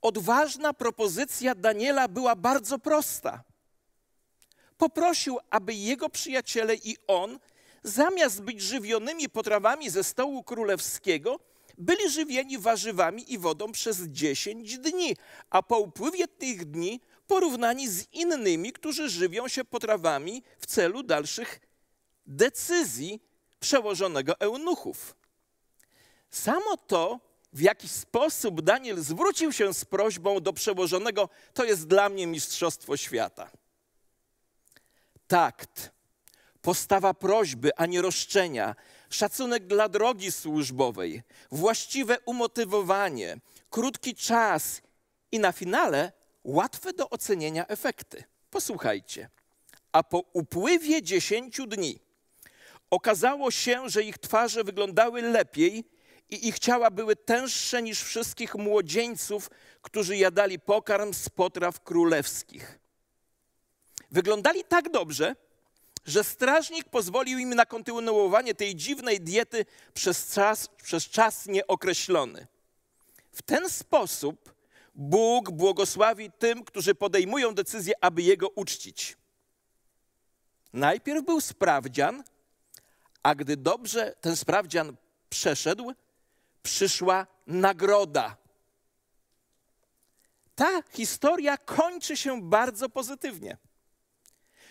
Odważna 0.02 0.73
propozycja 0.73 1.54
Daniela 1.54 2.09
była 2.09 2.37
bardzo 2.37 2.78
prosta. 2.78 3.50
Poprosił, 4.80 5.38
aby 5.50 5.75
jego 5.75 6.08
przyjaciele 6.08 6.75
i 6.75 6.96
on, 7.06 7.38
zamiast 7.82 8.42
być 8.42 8.60
żywionymi 8.60 9.28
potrawami 9.28 9.90
ze 9.90 10.04
stołu 10.04 10.42
królewskiego, 10.42 11.40
byli 11.78 12.10
żywieni 12.10 12.58
warzywami 12.58 13.32
i 13.32 13.38
wodą 13.38 13.72
przez 13.72 13.99
dziesięć 14.02 14.78
dni, 14.78 15.16
a 15.50 15.62
po 15.62 15.78
upływie 15.78 16.28
tych 16.28 16.64
dni 16.64 17.00
porównani 17.26 17.88
z 17.88 18.12
innymi, 18.12 18.72
którzy 18.72 19.08
żywią 19.08 19.49
się 19.49 19.64
potrawami 19.64 20.42
w 20.58 20.66
celu 20.66 21.02
dalszych 21.02 21.60
decyzji 22.26 23.22
przełożonego 23.60 24.40
eunuchów. 24.40 25.14
Samo 26.30 26.76
to, 26.76 27.20
w 27.52 27.60
jaki 27.60 27.88
sposób 27.88 28.62
Daniel 28.62 29.00
zwrócił 29.00 29.52
się 29.52 29.75
z 29.75 29.84
prośbą 29.84 30.40
do 30.40 30.52
przełożonego, 30.52 31.28
to 31.54 31.64
jest 31.64 31.87
dla 31.87 32.08
mnie 32.08 32.26
mistrzostwo 32.26 32.96
świata. 32.96 33.50
Takt, 35.30 35.90
postawa 36.62 37.14
prośby, 37.14 37.70
a 37.76 37.87
nie 37.87 38.02
roszczenia, 38.02 38.75
szacunek 39.10 39.66
dla 39.66 39.88
drogi 39.88 40.32
służbowej, 40.32 41.22
właściwe 41.50 42.20
umotywowanie, 42.20 43.38
krótki 43.70 44.14
czas 44.14 44.82
i 45.32 45.38
na 45.38 45.52
finale 45.52 46.12
łatwe 46.44 46.92
do 46.92 47.10
ocenienia 47.10 47.66
efekty. 47.66 48.25
Posłuchajcie. 48.50 49.28
A 49.92 50.02
po 50.02 50.18
upływie 50.32 51.02
dziesięciu 51.02 51.66
dni 51.66 52.00
Okazało 52.90 53.50
się, 53.50 53.88
że 53.88 54.02
ich 54.02 54.18
twarze 54.18 54.64
wyglądały 54.64 55.22
lepiej 55.22 55.84
i 56.30 56.49
ich 56.49 56.58
ciała 56.58 56.90
były 56.90 57.16
tęższe 57.16 57.82
niż 57.82 58.02
wszystkich 58.02 58.54
młodzieńców, 58.54 59.50
którzy 59.82 60.16
jadali 60.16 60.58
pokarm 60.58 61.14
z 61.14 61.28
potraw 61.28 61.80
królewskich. 61.80 62.80
Wyglądali 64.11 64.64
tak 64.64 64.90
dobrze, 64.90 65.37
że 66.07 66.25
strażnik 66.25 66.88
pozwolił 66.88 67.38
im 67.38 67.55
na 67.55 67.67
kontynuowanie 67.67 68.55
tej 68.55 68.76
dziwnej 68.76 69.21
diety 69.21 69.67
przez 69.95 70.35
czas, 70.35 70.69
przez 70.83 71.05
czas 71.05 71.47
nieokreślony. 71.47 72.47
W 73.33 73.43
ten 73.43 73.71
sposób 73.71 74.55
Bóg 74.95 75.50
błogosławi 75.50 76.31
tym, 76.38 76.64
którzy 76.64 76.95
podejmują 76.95 77.55
decyzję, 77.55 77.95
aby 78.00 78.23
Jego 78.23 78.49
uczcić. 78.49 79.17
Najpierw 80.73 81.25
był 81.25 81.40
sprawdzian, 81.40 82.25
a 83.23 83.35
gdy 83.35 83.57
dobrze 83.57 84.17
ten 84.21 84.37
sprawdzian 84.37 84.97
przeszedł, 85.31 85.93
przyszła 86.62 87.26
nagroda. 87.47 88.37
Ta 90.55 90.83
historia 90.83 91.57
kończy 91.57 92.17
się 92.17 92.43
bardzo 92.43 92.88
pozytywnie. 92.88 93.57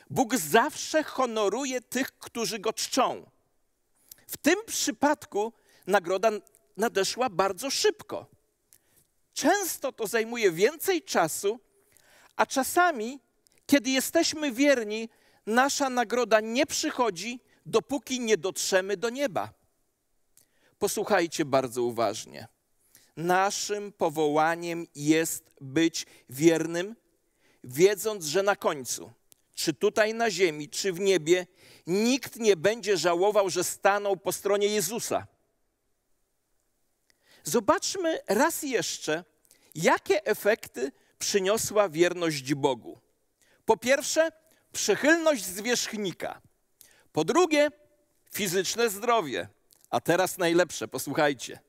Bóg 0.10 0.38
zawsze 0.38 1.04
honoruje 1.04 1.82
tych, 1.82 2.12
którzy 2.20 2.60
go 2.60 2.74
czczą. 2.74 3.30
W 4.28 4.38
tym 4.38 4.56
przypadku 4.66 5.54
nagroda 5.88 6.32
nadeszła 6.78 7.30
bardzo 7.30 7.70
szybko. 7.70 8.26
Często 9.34 9.92
to 9.92 10.08
zajmuje 10.08 10.52
więcej 10.52 11.02
czasu, 11.02 11.60
a 12.36 12.46
czasami, 12.46 13.20
kiedy 13.66 13.90
jesteśmy 13.90 14.52
wierni, 14.52 15.10
nasza 15.46 15.90
nagroda 15.90 16.40
nie 16.40 16.66
przychodzi 16.66 17.40
dopóki 17.66 18.20
nie 18.20 18.38
dotrzemy 18.38 18.98
do 18.98 19.10
nieba. 19.10 19.54
Posłuchajcie 20.80 21.46
bardzo 21.46 21.84
uważnie. 21.84 22.48
Naszym 23.18 23.92
powołaniem 23.92 24.88
jest 24.96 25.52
być 25.62 26.06
wiernym, 26.30 26.96
wiedząc, 27.64 28.26
że 28.26 28.44
na 28.44 28.56
końcu, 28.56 29.12
czy 29.60 29.74
tutaj 29.74 30.14
na 30.14 30.32
ziemi, 30.32 30.70
czy 30.70 30.94
w 30.94 31.00
niebie, 31.00 31.48
nikt 31.88 32.36
nie 32.36 32.56
będzie 32.56 32.98
żałował, 32.98 33.50
że 33.50 33.64
stanął 33.64 34.18
po 34.18 34.32
stronie 34.32 34.68
Jezusa. 34.68 35.28
Zobaczmy 37.44 38.20
raz 38.28 38.64
jeszcze, 38.64 39.24
jakie 39.76 40.26
efekty 40.26 40.92
przyniosła 41.20 41.90
wierność 41.90 42.54
Bogu. 42.54 43.00
Po 43.66 43.78
pierwsze, 43.78 44.32
przychylność 44.74 45.46
zwierzchnika. 45.46 46.42
Po 47.12 47.24
drugie, 47.24 47.72
fizyczne 48.32 48.90
zdrowie. 48.90 49.48
A 49.90 50.02
teraz 50.02 50.38
najlepsze, 50.38 50.88
posłuchajcie. 50.88 51.60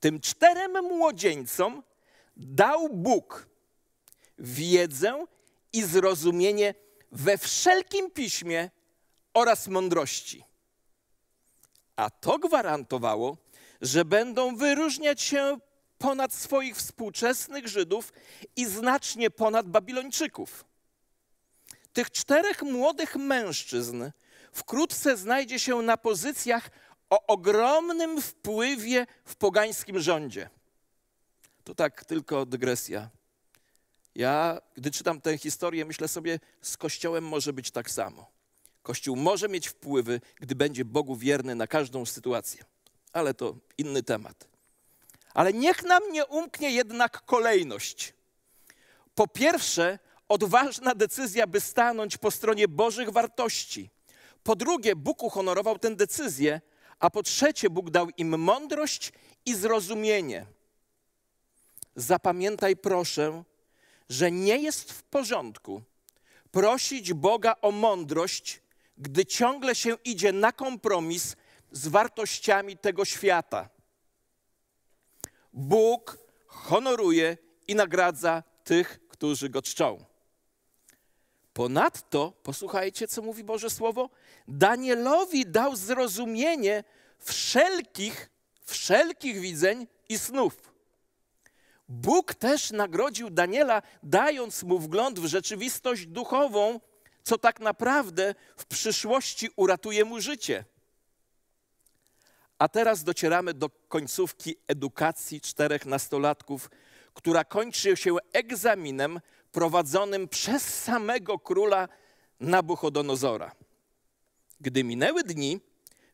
Tym 0.00 0.20
czterem 0.20 0.72
młodzieńcom 0.84 1.82
dał 2.36 2.88
Bóg 2.88 3.48
wiedzę 4.38 5.26
i 5.72 5.82
zrozumienie 5.82 6.74
we 7.12 7.38
wszelkim 7.38 8.10
piśmie 8.10 8.70
oraz 9.34 9.68
mądrości. 9.68 10.44
A 11.96 12.10
to 12.10 12.38
gwarantowało, 12.38 13.36
że 13.80 14.04
będą 14.04 14.56
wyróżniać 14.56 15.22
się 15.22 15.58
ponad 15.98 16.34
swoich 16.34 16.76
współczesnych 16.76 17.68
Żydów 17.68 18.12
i 18.56 18.66
znacznie 18.66 19.30
ponad 19.30 19.68
Babilończyków. 19.68 20.64
Tych 21.92 22.10
czterech 22.10 22.62
młodych 22.62 23.16
mężczyzn 23.16 24.10
wkrótce 24.52 25.16
znajdzie 25.16 25.58
się 25.58 25.82
na 25.82 25.96
pozycjach 25.96 26.70
o 27.10 27.26
ogromnym 27.26 28.22
wpływie 28.22 29.06
w 29.24 29.36
pogańskim 29.36 30.00
rządzie. 30.00 30.50
To 31.64 31.74
tak 31.74 32.04
tylko 32.04 32.46
dygresja. 32.46 33.10
Ja, 34.14 34.60
gdy 34.74 34.90
czytam 34.90 35.20
tę 35.20 35.38
historię, 35.38 35.84
myślę 35.84 36.08
sobie, 36.08 36.38
z 36.62 36.76
Kościołem 36.76 37.24
może 37.24 37.52
być 37.52 37.70
tak 37.70 37.90
samo. 37.90 38.30
Kościół 38.82 39.16
może 39.16 39.48
mieć 39.48 39.68
wpływy, 39.68 40.20
gdy 40.36 40.54
będzie 40.54 40.84
Bogu 40.84 41.16
wierny 41.16 41.54
na 41.54 41.66
każdą 41.66 42.06
sytuację. 42.06 42.64
Ale 43.12 43.34
to 43.34 43.54
inny 43.78 44.02
temat. 44.02 44.48
Ale 45.34 45.52
niech 45.52 45.82
nam 45.82 46.02
nie 46.12 46.26
umknie 46.26 46.70
jednak 46.70 47.24
kolejność. 47.24 48.14
Po 49.14 49.28
pierwsze, 49.28 49.98
odważna 50.28 50.94
decyzja, 50.94 51.46
by 51.46 51.60
stanąć 51.60 52.16
po 52.16 52.30
stronie 52.30 52.68
Bożych 52.68 53.10
wartości. 53.10 53.90
Po 54.42 54.56
drugie, 54.56 54.96
Bóg 54.96 55.22
uhonorował 55.22 55.78
tę 55.78 55.96
decyzję, 55.96 56.60
a 56.98 57.10
po 57.10 57.22
trzecie, 57.22 57.70
Bóg 57.70 57.90
dał 57.90 58.08
im 58.16 58.38
mądrość 58.38 59.12
i 59.46 59.54
zrozumienie. 59.54 60.46
Zapamiętaj 61.96 62.76
proszę, 62.76 63.44
że 64.10 64.30
nie 64.30 64.56
jest 64.56 64.92
w 64.92 65.02
porządku 65.02 65.82
prosić 66.50 67.12
Boga 67.12 67.56
o 67.62 67.70
mądrość, 67.70 68.62
gdy 68.98 69.26
ciągle 69.26 69.74
się 69.74 69.96
idzie 70.04 70.32
na 70.32 70.52
kompromis 70.52 71.36
z 71.72 71.88
wartościami 71.88 72.76
tego 72.76 73.04
świata. 73.04 73.68
Bóg 75.52 76.18
honoruje 76.46 77.36
i 77.68 77.74
nagradza 77.74 78.42
tych, 78.64 79.00
którzy 79.08 79.48
go 79.48 79.62
czczą. 79.62 80.04
Ponadto, 81.52 82.32
posłuchajcie, 82.42 83.08
co 83.08 83.22
mówi 83.22 83.44
Boże 83.44 83.70
Słowo, 83.70 84.10
Danielowi 84.48 85.46
dał 85.46 85.76
zrozumienie 85.76 86.84
wszelkich, 87.18 88.30
wszelkich 88.64 89.40
widzeń 89.40 89.86
i 90.08 90.18
snów. 90.18 90.69
Bóg 91.90 92.34
też 92.34 92.70
nagrodził 92.70 93.30
Daniela, 93.30 93.82
dając 94.02 94.62
mu 94.62 94.78
wgląd 94.78 95.18
w 95.20 95.26
rzeczywistość 95.26 96.06
duchową, 96.06 96.80
co 97.22 97.38
tak 97.38 97.60
naprawdę 97.60 98.34
w 98.56 98.66
przyszłości 98.66 99.48
uratuje 99.56 100.04
mu 100.04 100.20
życie. 100.20 100.64
A 102.58 102.68
teraz 102.68 103.04
docieramy 103.04 103.54
do 103.54 103.70
końcówki 103.88 104.56
edukacji 104.68 105.40
czterech 105.40 105.86
nastolatków, 105.86 106.70
która 107.14 107.44
kończy 107.44 107.96
się 107.96 108.16
egzaminem 108.32 109.20
prowadzonym 109.52 110.28
przez 110.28 110.82
samego 110.82 111.38
króla 111.38 111.88
Nabuchodonozora. 112.40 113.52
Gdy 114.60 114.84
minęły 114.84 115.22
dni, 115.24 115.60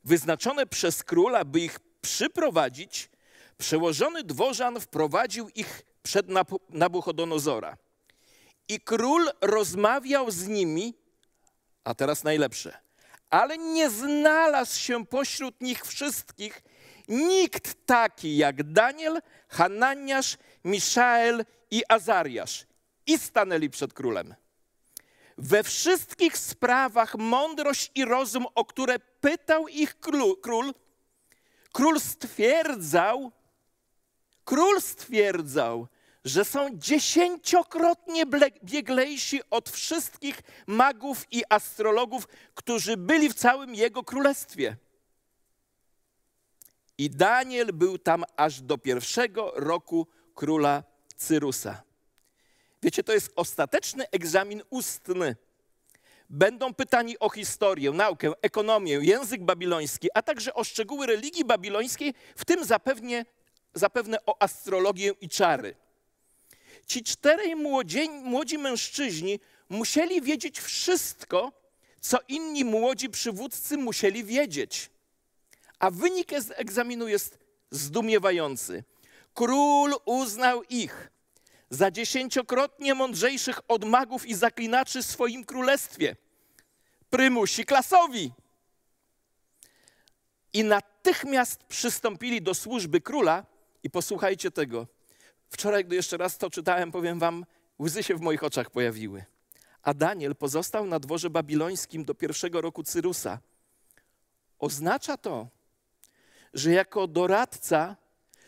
wyznaczone 0.04 0.66
przez 0.66 1.04
króla, 1.04 1.44
by 1.44 1.60
ich 1.60 1.78
przyprowadzić, 2.00 3.10
przełożony 3.58 4.24
dworzan 4.24 4.80
wprowadził 4.80 5.48
ich 5.48 5.82
przed 6.02 6.26
Nabuchodonozora. 6.70 7.76
I 8.68 8.80
król 8.80 9.30
rozmawiał 9.40 10.30
z 10.30 10.48
nimi, 10.48 10.94
a 11.84 11.94
teraz 11.94 12.24
najlepsze, 12.24 12.78
ale 13.30 13.58
nie 13.58 13.90
znalazł 13.90 14.80
się 14.80 15.06
pośród 15.06 15.60
nich 15.60 15.86
wszystkich 15.86 16.62
nikt 17.08 17.86
taki 17.86 18.36
jak 18.36 18.72
Daniel, 18.72 19.20
Hananiasz, 19.48 20.36
Miszael 20.64 21.44
i 21.70 21.82
Azariasz. 21.88 22.66
I 23.06 23.18
stanęli 23.18 23.70
przed 23.70 23.92
królem. 23.92 24.34
We 25.38 25.62
wszystkich 25.62 26.38
sprawach 26.38 27.14
mądrość 27.14 27.90
i 27.94 28.04
rozum, 28.04 28.46
o 28.54 28.64
które 28.64 28.98
pytał 28.98 29.68
ich 29.68 30.00
król, 30.00 30.36
król, 31.72 32.00
stwierdzał, 32.00 33.32
król 34.46 34.80
stwierdzał, 34.80 35.88
że 36.24 36.44
są 36.44 36.68
dziesięciokrotnie 36.72 38.24
bieglejsi 38.64 39.40
od 39.50 39.70
wszystkich 39.70 40.42
magów 40.66 41.26
i 41.30 41.42
astrologów, 41.48 42.28
którzy 42.54 42.96
byli 42.96 43.28
w 43.28 43.34
całym 43.34 43.74
jego 43.74 44.04
królestwie. 44.04 44.76
I 46.98 47.10
Daniel 47.10 47.72
był 47.72 47.98
tam 47.98 48.24
aż 48.36 48.60
do 48.60 48.78
pierwszego 48.78 49.52
roku 49.56 50.06
króla 50.34 50.82
Cyrusa. 51.16 51.82
Wiecie, 52.82 53.04
to 53.04 53.12
jest 53.12 53.32
ostateczny 53.36 54.10
egzamin 54.10 54.62
ustny. 54.70 55.36
Będą 56.30 56.74
pytani 56.74 57.18
o 57.18 57.28
historię, 57.28 57.90
naukę, 57.90 58.32
ekonomię, 58.42 58.98
język 59.02 59.44
babiloński, 59.44 60.08
a 60.14 60.22
także 60.22 60.54
o 60.54 60.64
szczegóły 60.64 61.06
religii 61.06 61.44
babilońskiej, 61.44 62.14
w 62.36 62.44
tym 62.44 62.64
zapewne, 62.64 63.24
zapewne 63.78 64.26
o 64.26 64.42
astrologię 64.42 65.12
i 65.20 65.28
czary. 65.28 65.74
Ci 66.86 67.02
czterej 67.02 67.56
młodzi, 67.56 68.58
mężczyźni 68.58 69.40
musieli 69.68 70.22
wiedzieć 70.22 70.60
wszystko, 70.60 71.52
co 72.00 72.18
inni 72.28 72.64
młodzi 72.64 73.10
przywódcy 73.10 73.76
musieli 73.76 74.24
wiedzieć. 74.24 74.90
A 75.78 75.90
wynik 75.90 76.32
egzaminu 76.56 77.08
jest 77.08 77.38
zdumiewający. 77.70 78.84
Król 79.34 79.94
uznał 80.04 80.62
ich 80.62 81.10
za 81.70 81.90
dziesięciokrotnie 81.90 82.94
mądrzejszych 82.94 83.60
od 83.68 83.84
magów 83.84 84.26
i 84.26 84.34
zaklinaczy 84.34 85.02
w 85.02 85.06
swoim 85.06 85.44
królestwie. 85.44 86.16
Prymusi 87.10 87.64
klasowi. 87.64 88.32
I 90.52 90.64
natychmiast 90.64 91.64
przystąpili 91.64 92.42
do 92.42 92.54
służby 92.54 93.00
króla 93.00 93.46
i 93.82 93.90
posłuchajcie 93.90 94.50
tego. 94.50 94.86
Wczoraj, 95.48 95.84
gdy 95.84 95.96
jeszcze 95.96 96.16
raz 96.16 96.38
to 96.38 96.50
czytałem, 96.50 96.92
powiem 96.92 97.18
wam, 97.18 97.46
łzy 97.78 98.02
się 98.02 98.14
w 98.14 98.20
moich 98.20 98.44
oczach 98.44 98.70
pojawiły. 98.70 99.24
A 99.82 99.94
Daniel 99.94 100.36
pozostał 100.36 100.86
na 100.86 100.98
dworze 100.98 101.30
babilońskim 101.30 102.04
do 102.04 102.14
pierwszego 102.14 102.60
roku 102.60 102.82
Cyrusa. 102.82 103.38
Oznacza 104.58 105.16
to, 105.16 105.48
że 106.54 106.70
jako 106.70 107.06
doradca 107.06 107.96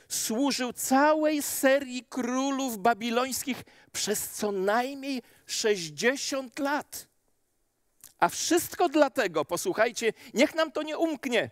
służył 0.08 0.72
całej 0.72 1.42
serii 1.42 2.04
królów 2.04 2.78
babilońskich 2.78 3.64
przez 3.92 4.28
co 4.28 4.52
najmniej 4.52 5.22
60 5.46 6.58
lat. 6.58 7.06
A 8.18 8.28
wszystko 8.28 8.88
dlatego, 8.88 9.44
posłuchajcie, 9.44 10.12
niech 10.34 10.54
nam 10.54 10.72
to 10.72 10.82
nie 10.82 10.98
umknie. 10.98 11.50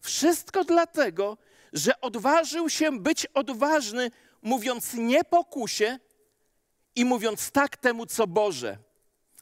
Wszystko 0.00 0.64
dlatego, 0.64 1.36
że 1.72 2.00
odważył 2.00 2.70
się 2.70 2.98
być 2.98 3.26
odważny 3.26 4.10
mówiąc 4.42 4.94
nie 4.94 5.24
pokusie 5.24 5.98
i 6.96 7.04
mówiąc 7.04 7.50
tak 7.50 7.76
temu, 7.76 8.06
co 8.06 8.26
Boże. 8.26 8.78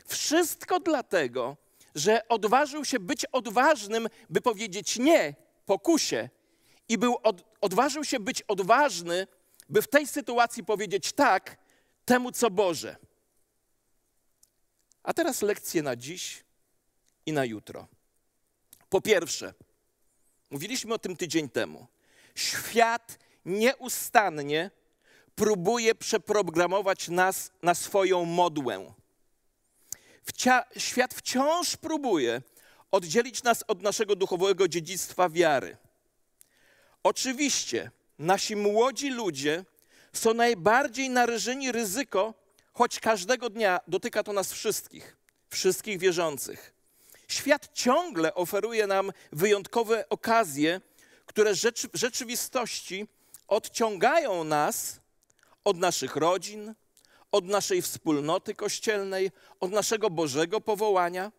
Wszystko 0.07 0.81
dlatego, 0.81 1.57
że 1.95 2.29
odważył 2.29 2.85
się 2.85 2.99
być 2.99 3.25
odważnym, 3.25 4.09
by 4.31 4.41
powiedzieć 4.41 4.99
nie 4.99 5.35
pokusie 5.67 6.29
i 6.89 6.99
był 6.99 7.17
od, 7.23 7.45
odważył 7.61 8.05
się 8.05 8.21
być 8.21 8.43
odważny, 8.43 9.27
by 9.69 9.83
w 9.83 9.89
tej 9.89 10.07
sytuacji 10.07 10.65
powiedzieć 10.65 11.13
tak 11.13 11.57
temu, 12.05 12.33
co 12.33 12.51
Boże. 12.51 12.97
A 15.03 15.15
teraz 15.15 15.43
lekcje 15.43 15.83
na 15.83 15.97
dziś 15.97 16.45
i 17.27 17.33
na 17.33 17.45
jutro. 17.45 17.89
Po 18.89 19.01
pierwsze, 19.01 19.55
mówiliśmy 20.51 20.95
o 20.95 20.99
tym 20.99 21.17
tydzień 21.17 21.49
temu. 21.49 21.87
Świat 22.37 23.19
nieustannie 23.45 24.71
próbuje 25.35 25.95
przeprogramować 25.95 27.09
nas 27.09 27.51
na 27.63 27.75
swoją 27.75 28.25
modłę. 28.25 28.93
Wcia 30.23 30.65
świat 30.77 31.15
wciąż 31.15 31.77
próbuje 31.77 32.43
oddzielić 32.91 33.43
nas 33.43 33.65
od 33.69 33.83
naszego 33.83 34.17
duchowego 34.17 34.69
dziedzictwa 34.69 35.29
wiary. 35.29 35.77
Oczywiście 37.03 37.91
nasi 38.19 38.57
młodzi 38.57 39.11
ludzie 39.11 39.65
są 40.13 40.35
najbardziej 40.35 41.11
narażeni 41.11 41.73
ryzyko, 41.73 42.35
choć 42.73 43.01
każdego 43.01 43.51
dnia 43.51 43.81
dotyka 43.89 44.23
to 44.23 44.33
nas 44.33 44.53
wszystkich, 44.53 45.17
wszystkich 45.49 45.99
wierzących. 45.99 46.73
Świat 47.29 47.69
ciągle 47.73 48.35
oferuje 48.35 48.87
nam 48.87 49.13
wyjątkowe 49.33 50.09
okazje, 50.09 50.81
które 51.27 51.55
w 51.93 51.97
rzeczywistości 51.99 53.07
odciągają 53.49 54.45
nas 54.45 55.01
od 55.65 55.77
naszych 55.77 56.17
rodzin, 56.17 56.75
od 57.33 57.45
naszej 57.45 57.83
wspólnoty 57.83 58.55
kościelnej, 58.55 59.31
od 59.61 59.71
naszego 59.71 60.11
Bożego 60.11 60.61
powołania. 60.61 61.33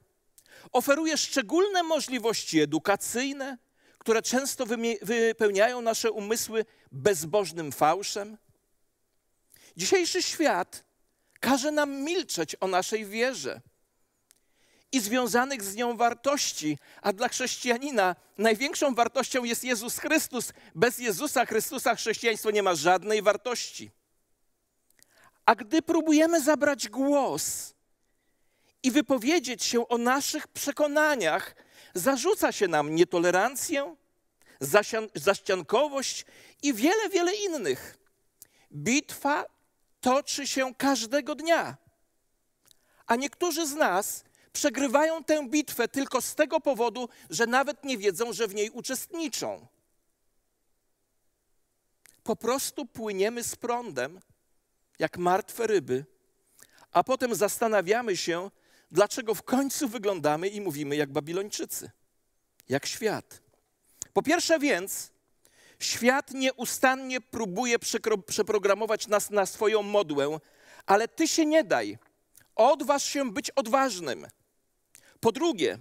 Oferuje 0.71 1.17
szczególne 1.17 1.84
możliwości 1.84 2.60
edukacyjne, 2.60 3.58
które 3.97 4.21
często 4.21 4.65
wypełniają 5.02 5.82
nasze 5.82 6.12
umysły 6.12 6.65
bezbożnym 6.91 7.71
fałszem. 7.71 8.38
Dzisiejszy 9.78 10.23
świat 10.23 10.84
każe 11.39 11.71
nam 11.71 12.02
milczeć 12.04 12.56
o 12.60 12.67
naszej 12.67 13.06
wierze 13.06 13.62
i 14.91 15.00
związanych 15.00 15.63
z 15.63 15.76
nią 15.76 15.97
wartości, 15.97 16.78
a 17.02 17.13
dla 17.13 17.30
chrześcijanina 17.30 18.15
największą 18.38 18.95
wartością 18.95 19.43
jest 19.43 19.63
Jezus 19.63 20.00
Chrystus. 20.00 20.54
Bez 20.76 20.97
Jezusa 20.97 21.45
Chrystusa 21.45 21.95
chrześcijaństwo 21.95 22.52
nie 22.52 22.63
ma 22.63 22.76
żadnej 22.76 23.21
wartości. 23.21 23.91
A 25.45 25.56
gdy 25.56 25.82
próbujemy 25.82 26.41
zabrać 26.41 26.89
głos 26.89 27.73
i 28.84 28.91
wypowiedzieć 28.91 29.63
się 29.63 29.88
o 29.88 29.97
naszych 29.97 30.47
przekonaniach, 30.47 31.56
zarzuca 31.93 32.52
się 32.52 32.67
nam 32.67 32.95
nietolerancję, 32.95 33.95
zaściankowość 35.15 36.26
i 36.63 36.73
wiele, 36.73 37.10
wiele 37.10 37.36
innych. 37.36 37.97
Bitwa 38.73 39.45
toczy 40.02 40.47
się 40.47 40.76
każdego 40.76 41.36
dnia. 41.36 41.78
A 43.08 43.15
niektórzy 43.15 43.67
z 43.67 43.76
nas 43.76 44.23
przegrywają 44.58 45.24
tę 45.24 45.50
bitwę 45.50 45.88
tylko 45.88 46.22
z 46.22 46.36
tego 46.36 46.60
powodu, 46.60 47.10
że 47.30 47.46
nawet 47.46 47.84
nie 47.84 47.98
wiedzą, 47.98 48.34
że 48.34 48.48
w 48.48 48.56
niej 48.56 48.70
uczestniczą. 48.70 49.67
Po 52.24 52.36
prostu 52.36 52.86
płyniemy 52.86 53.43
z 53.43 53.56
prądem, 53.56 54.20
jak 55.00 55.17
martwe 55.17 55.67
ryby, 55.67 56.06
a 56.91 57.04
potem 57.04 57.36
zastanawiamy 57.36 58.17
się, 58.17 58.52
dlaczego 58.91 59.36
w 59.36 59.43
końcu 59.43 59.88
wyglądamy 59.88 60.48
i 60.48 60.62
mówimy 60.62 60.96
jak 60.96 61.12
Babilończycy, 61.12 61.91
jak 62.70 62.86
świat. 62.86 63.41
Po 64.13 64.22
pierwsze 64.22 64.60
więc, 64.60 65.12
świat 65.80 66.34
nieustannie 66.34 67.22
próbuje 67.22 67.80
przeprogramować 68.28 69.08
nas 69.08 69.30
na 69.30 69.46
swoją 69.46 69.84
modłę, 69.84 70.39
ale 70.86 71.08
ty 71.08 71.28
się 71.28 71.46
nie 71.46 71.63
daj. 71.63 71.98
Odważ 72.56 73.04
się 73.04 73.32
być 73.32 73.52
odważnym. 73.52 74.28
Po 75.19 75.32
drugie, 75.32 75.77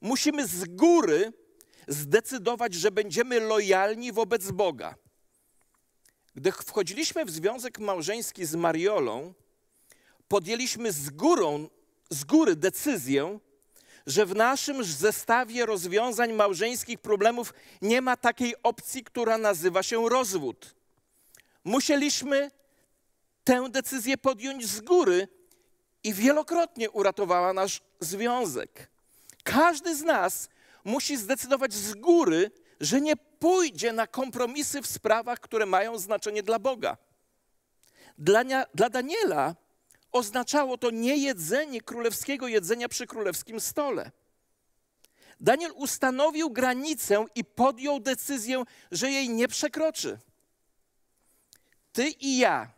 musimy 0.00 0.46
z 0.46 0.64
góry 0.64 1.32
zdecydować, 1.88 2.74
że 2.74 2.90
będziemy 2.90 3.40
lojalni 3.40 4.12
wobec 4.12 4.50
Boga. 4.50 4.94
Gdy 6.34 6.52
wchodziliśmy 6.52 7.24
w 7.24 7.30
związek 7.30 7.78
małżeński 7.78 8.44
z 8.46 8.54
Mariolą, 8.54 9.34
podjęliśmy 10.28 10.92
z, 10.92 11.10
górą, 11.10 11.68
z 12.10 12.24
góry 12.24 12.56
decyzję, 12.56 13.38
że 14.06 14.26
w 14.26 14.34
naszym 14.34 14.84
zestawie 14.84 15.66
rozwiązań 15.66 16.32
małżeńskich 16.32 16.98
problemów 16.98 17.54
nie 17.82 18.00
ma 18.00 18.16
takiej 18.16 18.54
opcji, 18.62 19.04
która 19.04 19.38
nazywa 19.38 19.82
się 19.82 20.08
rozwód. 20.08 20.74
Musieliśmy 21.64 22.50
tę 23.44 23.66
decyzję 23.70 24.18
podjąć 24.18 24.66
z 24.66 24.80
góry 24.80 25.28
i 26.04 26.14
wielokrotnie 26.14 26.90
uratowała 26.90 27.52
nasz 27.52 27.80
związek. 28.04 28.90
Każdy 29.42 29.96
z 29.96 30.02
nas 30.02 30.48
musi 30.84 31.16
zdecydować 31.16 31.74
z 31.74 31.94
góry, 31.94 32.50
że 32.80 33.00
nie 33.00 33.16
pójdzie 33.16 33.92
na 33.92 34.06
kompromisy 34.06 34.82
w 34.82 34.86
sprawach, 34.86 35.40
które 35.40 35.66
mają 35.66 35.98
znaczenie 35.98 36.42
dla 36.42 36.58
Boga. 36.58 36.96
Dla, 38.18 38.44
dla 38.74 38.90
Daniela 38.90 39.54
oznaczało 40.12 40.78
to 40.78 40.90
niejedzenie 40.90 41.80
królewskiego 41.80 42.48
jedzenia 42.48 42.88
przy 42.88 43.06
królewskim 43.06 43.60
stole. 43.60 44.10
Daniel 45.40 45.72
ustanowił 45.74 46.50
granicę 46.50 47.24
i 47.34 47.44
podjął 47.44 48.00
decyzję, 48.00 48.64
że 48.90 49.10
jej 49.10 49.28
nie 49.28 49.48
przekroczy. 49.48 50.18
Ty 51.92 52.08
i 52.08 52.38
ja, 52.38 52.70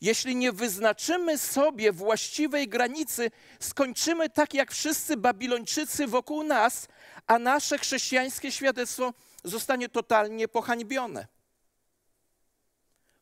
jeśli 0.00 0.36
nie 0.36 0.52
wyznaczymy 0.52 1.38
sobie 1.38 1.92
właściwej 1.92 2.68
granicy, 2.68 3.30
skończymy 3.60 4.30
tak 4.30 4.54
jak 4.54 4.72
wszyscy 4.72 5.16
Babilończycy 5.16 6.06
wokół 6.06 6.42
nas, 6.42 6.88
a 7.26 7.38
nasze 7.38 7.78
chrześcijańskie 7.78 8.52
świadectwo 8.52 9.14
zostanie 9.44 9.88
totalnie 9.88 10.48
pohańbione. 10.48 11.26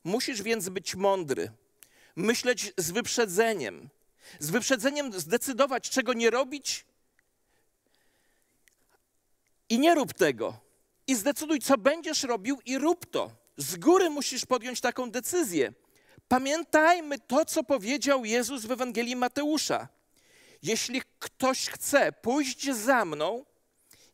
Musisz 0.05 0.43
więc 0.43 0.69
być 0.69 0.95
mądry, 0.95 1.51
myśleć 2.17 2.73
z 2.77 2.91
wyprzedzeniem, 2.91 3.89
z 4.39 4.51
wyprzedzeniem 4.51 5.21
zdecydować, 5.21 5.91
czego 5.91 6.13
nie 6.13 6.31
robić 6.31 6.87
i 9.69 9.79
nie 9.79 9.95
rób 9.95 10.13
tego. 10.13 10.59
I 11.07 11.15
zdecyduj, 11.15 11.61
co 11.61 11.79
będziesz 11.79 12.23
robił 12.23 12.59
i 12.65 12.79
rób 12.79 13.11
to. 13.11 13.31
Z 13.57 13.77
góry 13.77 14.11
musisz 14.11 14.47
podjąć 14.47 14.81
taką 14.81 15.11
decyzję. 15.11 15.73
Pamiętajmy 16.29 17.19
to, 17.19 17.45
co 17.45 17.65
powiedział 17.65 18.25
Jezus 18.25 18.65
w 18.65 18.71
Ewangelii 18.71 19.17
Mateusza. 19.17 19.89
Jeśli 20.63 21.03
ktoś 21.19 21.69
chce 21.69 22.13
pójść 22.13 22.71
za 22.71 23.05
mną, 23.05 23.45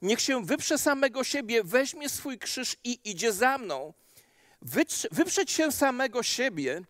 niech 0.03 0.20
się 0.20 0.44
wyprze 0.44 0.79
samego 0.79 1.25
siebie, 1.25 1.64
weźmie 1.64 2.09
swój 2.09 2.38
krzyż 2.38 2.77
i 2.85 2.98
idzie 3.05 3.33
za 3.33 3.59
mną. 3.59 3.94
Wyprzeć 5.11 5.51
się 5.51 5.72
samego 5.72 6.22
siebie 6.22 6.83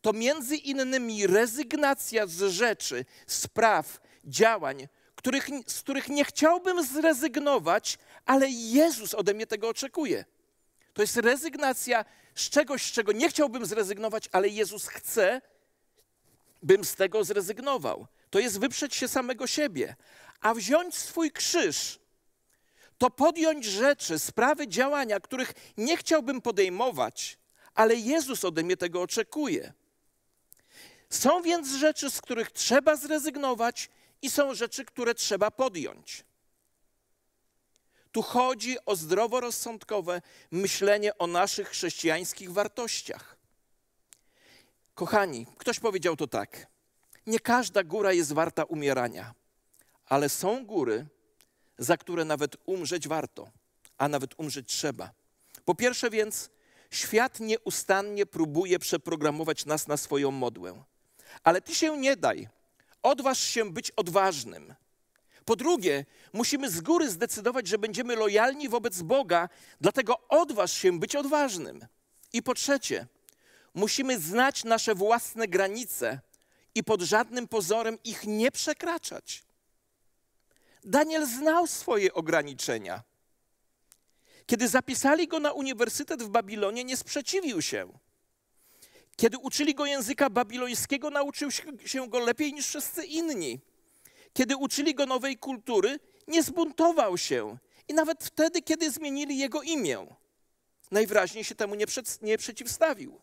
to 0.00 0.12
między 0.12 0.56
innymi 0.56 1.26
rezygnacja 1.26 2.26
z 2.26 2.52
rzeczy, 2.52 3.04
spraw, 3.26 4.00
działań, 4.24 4.88
których, 5.14 5.48
z 5.66 5.80
których 5.80 6.08
nie 6.08 6.24
chciałbym 6.24 6.84
zrezygnować, 6.84 7.98
ale 8.26 8.48
Jezus 8.50 9.14
ode 9.14 9.34
mnie 9.34 9.46
tego 9.46 9.68
oczekuje. 9.68 10.24
To 10.92 11.02
jest 11.02 11.16
rezygnacja 11.16 12.04
z 12.40 12.50
czegoś, 12.50 12.82
z 12.82 12.92
czego 12.92 13.12
nie 13.12 13.28
chciałbym 13.28 13.66
zrezygnować, 13.66 14.28
ale 14.32 14.48
Jezus 14.48 14.88
chce, 14.88 15.40
bym 16.62 16.84
z 16.84 16.94
tego 16.94 17.24
zrezygnował. 17.24 18.06
To 18.30 18.38
jest 18.38 18.60
wyprzeć 18.60 18.94
się 18.94 19.08
samego 19.08 19.46
siebie, 19.46 19.96
a 20.40 20.54
wziąć 20.54 20.94
swój 20.94 21.30
krzyż 21.30 21.98
to 22.98 23.10
podjąć 23.10 23.64
rzeczy, 23.64 24.18
sprawy, 24.18 24.68
działania, 24.68 25.20
których 25.20 25.52
nie 25.76 25.96
chciałbym 25.96 26.40
podejmować, 26.42 27.38
ale 27.74 27.94
Jezus 27.94 28.44
ode 28.44 28.62
mnie 28.62 28.76
tego 28.76 29.02
oczekuje. 29.02 29.72
Są 31.10 31.42
więc 31.42 31.68
rzeczy, 31.68 32.10
z 32.10 32.20
których 32.20 32.50
trzeba 32.50 32.96
zrezygnować, 32.96 33.90
i 34.22 34.30
są 34.30 34.54
rzeczy, 34.54 34.84
które 34.84 35.14
trzeba 35.14 35.50
podjąć. 35.50 36.24
Tu 38.12 38.22
chodzi 38.22 38.76
o 38.86 38.96
zdroworozsądkowe 38.96 40.22
myślenie 40.50 41.18
o 41.18 41.26
naszych 41.26 41.68
chrześcijańskich 41.68 42.52
wartościach. 42.52 43.36
Kochani, 44.94 45.46
ktoś 45.58 45.80
powiedział 45.80 46.16
to 46.16 46.26
tak: 46.26 46.66
Nie 47.26 47.40
każda 47.40 47.84
góra 47.84 48.12
jest 48.12 48.32
warta 48.32 48.64
umierania, 48.64 49.34
ale 50.06 50.28
są 50.28 50.66
góry, 50.66 51.06
za 51.78 51.96
które 51.96 52.24
nawet 52.24 52.56
umrzeć 52.66 53.08
warto, 53.08 53.50
a 53.98 54.08
nawet 54.08 54.34
umrzeć 54.40 54.68
trzeba. 54.68 55.10
Po 55.64 55.74
pierwsze 55.74 56.10
więc, 56.10 56.50
świat 56.90 57.40
nieustannie 57.40 58.26
próbuje 58.26 58.78
przeprogramować 58.78 59.66
nas 59.66 59.88
na 59.88 59.96
swoją 59.96 60.30
modłę. 60.30 60.84
Ale 61.42 61.60
ty 61.60 61.74
się 61.74 61.98
nie 61.98 62.16
daj. 62.16 62.48
Odważ 63.02 63.38
się 63.38 63.72
być 63.72 63.90
odważnym. 63.90 64.74
Po 65.48 65.56
drugie, 65.56 66.04
musimy 66.32 66.70
z 66.70 66.80
góry 66.80 67.10
zdecydować, 67.10 67.66
że 67.66 67.78
będziemy 67.78 68.16
lojalni 68.16 68.68
wobec 68.68 69.02
Boga, 69.02 69.48
dlatego 69.80 70.28
odważ 70.28 70.72
się 70.72 70.98
być 70.98 71.16
odważnym. 71.16 71.86
I 72.32 72.42
po 72.42 72.54
trzecie, 72.54 73.06
musimy 73.74 74.18
znać 74.18 74.64
nasze 74.64 74.94
własne 74.94 75.48
granice 75.48 76.20
i 76.74 76.84
pod 76.84 77.00
żadnym 77.00 77.48
pozorem 77.48 77.98
ich 78.04 78.24
nie 78.26 78.50
przekraczać. 78.50 79.42
Daniel 80.84 81.26
znał 81.26 81.66
swoje 81.66 82.14
ograniczenia. 82.14 83.02
Kiedy 84.46 84.68
zapisali 84.68 85.28
go 85.28 85.40
na 85.40 85.52
uniwersytet 85.52 86.22
w 86.22 86.28
Babilonie, 86.28 86.84
nie 86.84 86.96
sprzeciwił 86.96 87.62
się. 87.62 87.88
Kiedy 89.16 89.38
uczyli 89.38 89.74
go 89.74 89.86
języka 89.86 90.30
babilońskiego, 90.30 91.10
nauczył 91.10 91.50
się 91.86 92.08
go 92.08 92.18
lepiej 92.18 92.52
niż 92.52 92.66
wszyscy 92.66 93.04
inni. 93.04 93.60
Kiedy 94.38 94.56
uczyli 94.56 94.94
go 94.94 95.06
nowej 95.06 95.36
kultury, 95.36 95.98
nie 96.28 96.42
zbuntował 96.42 97.18
się. 97.18 97.58
I 97.88 97.94
nawet 97.94 98.24
wtedy, 98.24 98.62
kiedy 98.62 98.90
zmienili 98.90 99.38
jego 99.38 99.62
imię, 99.62 100.06
najwyraźniej 100.90 101.44
się 101.44 101.54
temu 101.54 101.74
nie, 101.74 101.86
przed, 101.86 102.22
nie 102.22 102.38
przeciwstawił. 102.38 103.20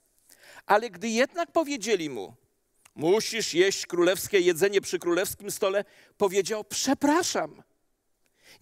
Ale 0.65 0.89
gdy 0.89 1.09
jednak 1.09 1.51
powiedzieli 1.51 2.09
mu, 2.09 2.33
musisz 2.95 3.53
jeść 3.53 3.85
królewskie 3.85 4.39
jedzenie 4.39 4.81
przy 4.81 4.99
królewskim 4.99 5.51
stole, 5.51 5.85
powiedział: 6.17 6.63
Przepraszam, 6.63 7.63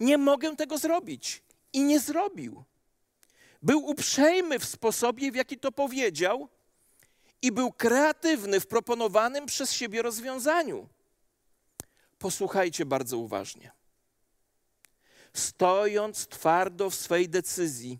nie 0.00 0.18
mogę 0.18 0.56
tego 0.56 0.78
zrobić. 0.78 1.42
I 1.72 1.80
nie 1.80 2.00
zrobił. 2.00 2.64
Był 3.62 3.86
uprzejmy 3.86 4.58
w 4.58 4.64
sposobie, 4.64 5.32
w 5.32 5.34
jaki 5.34 5.58
to 5.58 5.72
powiedział, 5.72 6.48
i 7.42 7.52
był 7.52 7.72
kreatywny 7.72 8.60
w 8.60 8.66
proponowanym 8.66 9.46
przez 9.46 9.72
siebie 9.72 10.02
rozwiązaniu. 10.02 10.88
Posłuchajcie 12.24 12.86
bardzo 12.86 13.18
uważnie. 13.18 13.72
Stojąc 15.34 16.26
twardo 16.26 16.90
w 16.90 16.94
swej 16.94 17.28
decyzji, 17.28 17.98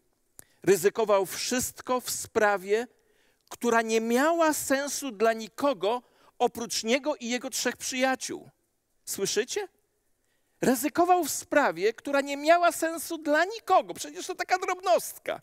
ryzykował 0.62 1.26
wszystko 1.26 2.00
w 2.00 2.10
sprawie, 2.10 2.86
która 3.50 3.82
nie 3.82 4.00
miała 4.00 4.52
sensu 4.52 5.10
dla 5.10 5.32
nikogo 5.32 6.02
oprócz 6.38 6.84
niego 6.84 7.16
i 7.16 7.28
jego 7.28 7.50
trzech 7.50 7.76
przyjaciół. 7.76 8.50
Słyszycie? 9.04 9.68
Ryzykował 10.60 11.24
w 11.24 11.30
sprawie, 11.30 11.92
która 11.92 12.20
nie 12.20 12.36
miała 12.36 12.72
sensu 12.72 13.18
dla 13.18 13.44
nikogo. 13.44 13.94
Przecież 13.94 14.26
to 14.26 14.34
taka 14.34 14.58
drobnostka. 14.58 15.42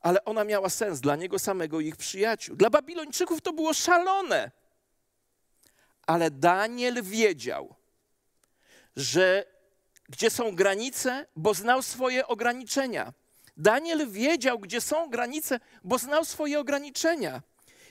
Ale 0.00 0.24
ona 0.24 0.44
miała 0.44 0.68
sens 0.68 1.00
dla 1.00 1.16
niego 1.16 1.38
samego 1.38 1.80
i 1.80 1.86
ich 1.86 1.96
przyjaciół. 1.96 2.56
Dla 2.56 2.70
Babilończyków 2.70 3.40
to 3.40 3.52
było 3.52 3.74
szalone. 3.74 4.61
Ale 6.06 6.30
Daniel 6.30 7.02
wiedział, 7.02 7.74
że 8.96 9.44
gdzie 10.08 10.30
są 10.30 10.54
granice, 10.54 11.26
bo 11.36 11.54
znał 11.54 11.82
swoje 11.82 12.26
ograniczenia. 12.26 13.12
Daniel 13.56 14.10
wiedział, 14.10 14.58
gdzie 14.58 14.80
są 14.80 15.10
granice, 15.10 15.60
bo 15.84 15.98
znał 15.98 16.24
swoje 16.24 16.60
ograniczenia. 16.60 17.42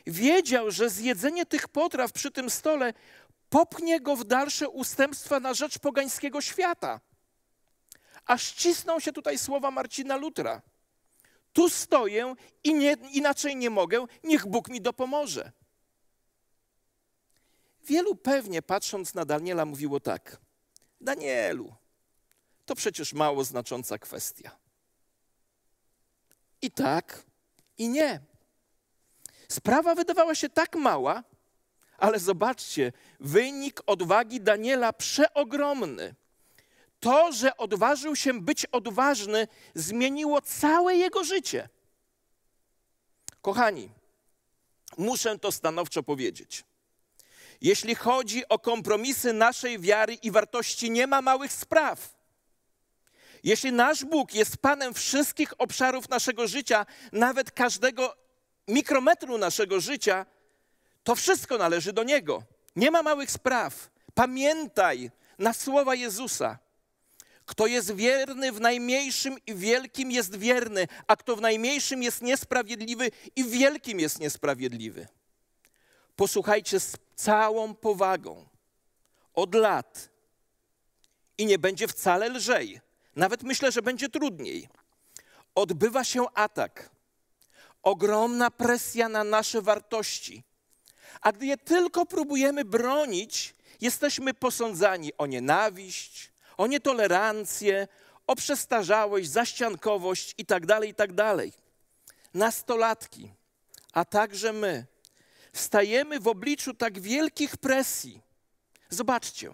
Wiedział, 0.07 0.71
że 0.71 0.89
zjedzenie 0.89 1.45
tych 1.45 1.67
potraw 1.67 2.11
przy 2.11 2.31
tym 2.31 2.49
stole 2.49 2.93
popchnie 3.49 3.99
go 3.99 4.15
w 4.15 4.23
dalsze 4.23 4.69
ustępstwa 4.69 5.39
na 5.39 5.53
rzecz 5.53 5.79
pogańskiego 5.79 6.41
świata. 6.41 6.99
Aż 8.25 8.51
cisną 8.51 8.99
się 8.99 9.11
tutaj 9.11 9.37
słowa 9.37 9.71
Marcina 9.71 10.15
Lutra. 10.15 10.61
Tu 11.53 11.69
stoję 11.69 12.35
i 12.63 12.73
nie, 12.73 12.95
inaczej 13.11 13.55
nie 13.55 13.69
mogę, 13.69 14.05
niech 14.23 14.47
Bóg 14.47 14.69
mi 14.69 14.81
dopomoże. 14.81 15.51
Wielu 17.85 18.15
pewnie 18.15 18.61
patrząc 18.61 19.13
na 19.13 19.25
Daniela 19.25 19.65
mówiło 19.65 19.99
tak: 19.99 20.37
Danielu, 21.01 21.75
to 22.65 22.75
przecież 22.75 23.13
mało 23.13 23.43
znacząca 23.43 23.97
kwestia. 23.97 24.57
I 26.61 26.71
tak, 26.71 27.23
i 27.77 27.89
nie. 27.89 28.19
Sprawa 29.49 29.95
wydawała 29.95 30.35
się 30.35 30.49
tak 30.49 30.75
mała, 30.75 31.23
ale 31.97 32.19
zobaczcie, 32.19 32.91
wynik 33.19 33.81
odwagi 33.85 34.41
Daniela 34.41 34.93
przeogromny. 34.93 36.15
To, 36.99 37.31
że 37.31 37.57
odważył 37.57 38.15
się 38.15 38.41
być 38.41 38.65
odważny, 38.65 39.47
zmieniło 39.75 40.41
całe 40.41 40.95
jego 40.95 41.23
życie. 41.23 41.69
Kochani, 43.41 43.91
muszę 44.97 45.39
to 45.39 45.51
stanowczo 45.51 46.03
powiedzieć. 46.03 46.63
Jeśli 47.61 47.95
chodzi 47.95 48.47
o 48.49 48.59
kompromisy 48.59 49.33
naszej 49.33 49.79
wiary 49.79 50.13
i 50.13 50.31
wartości, 50.31 50.91
nie 50.91 51.07
ma 51.07 51.21
małych 51.21 51.53
spraw. 51.53 52.15
Jeśli 53.43 53.71
nasz 53.71 54.05
Bóg 54.05 54.33
jest 54.33 54.57
Panem 54.57 54.93
wszystkich 54.93 55.53
obszarów 55.57 56.09
naszego 56.09 56.47
życia, 56.47 56.85
nawet 57.11 57.51
każdego 57.51 58.15
mikrometru 58.67 59.37
naszego 59.37 59.79
życia, 59.79 60.25
to 61.03 61.15
wszystko 61.15 61.57
należy 61.57 61.93
do 61.93 62.03
Niego. 62.03 62.43
Nie 62.75 62.91
ma 62.91 63.03
małych 63.03 63.31
spraw. 63.31 63.89
Pamiętaj 64.13 65.11
na 65.39 65.53
słowa 65.53 65.95
Jezusa. 65.95 66.59
Kto 67.45 67.67
jest 67.67 67.95
wierny 67.95 68.51
w 68.51 68.61
najmniejszym 68.61 69.37
i 69.47 69.55
wielkim 69.55 70.11
jest 70.11 70.35
wierny, 70.35 70.87
a 71.07 71.15
kto 71.15 71.35
w 71.35 71.41
najmniejszym 71.41 72.03
jest 72.03 72.21
niesprawiedliwy 72.21 73.11
i 73.35 73.43
wielkim 73.43 73.99
jest 73.99 74.19
niesprawiedliwy. 74.19 75.07
Posłuchajcie 76.15 76.79
całą 77.23 77.75
powagą. 77.75 78.45
Od 79.33 79.55
lat 79.55 80.09
i 81.37 81.45
nie 81.45 81.59
będzie 81.59 81.87
wcale 81.87 82.29
lżej. 82.29 82.81
Nawet 83.15 83.43
myślę, 83.43 83.71
że 83.71 83.81
będzie 83.81 84.09
trudniej. 84.09 84.69
Odbywa 85.55 86.03
się 86.03 86.25
atak. 86.33 86.89
Ogromna 87.83 88.51
presja 88.51 89.09
na 89.09 89.23
nasze 89.23 89.61
wartości 89.61 90.43
a 91.21 91.31
gdy 91.31 91.45
je 91.45 91.57
tylko 91.57 92.05
próbujemy 92.05 92.65
bronić, 92.65 93.55
jesteśmy 93.81 94.33
posądzani 94.33 95.11
o 95.17 95.25
nienawiść, 95.25 96.31
o 96.57 96.67
nietolerancję, 96.67 97.87
o 98.27 98.35
przestarzałość, 98.35 99.29
zaściankowość 99.29 100.35
itd., 100.37 100.67
tak 100.67 100.83
itd. 100.85 101.15
Tak 101.15 101.61
Nastolatki, 102.33 103.31
a 103.93 104.05
także 104.05 104.53
my, 104.53 104.85
stajemy 105.53 106.19
w 106.19 106.27
obliczu 106.27 106.73
tak 106.73 106.99
wielkich 106.99 107.57
presji. 107.57 108.21
Zobaczcie, 108.89 109.51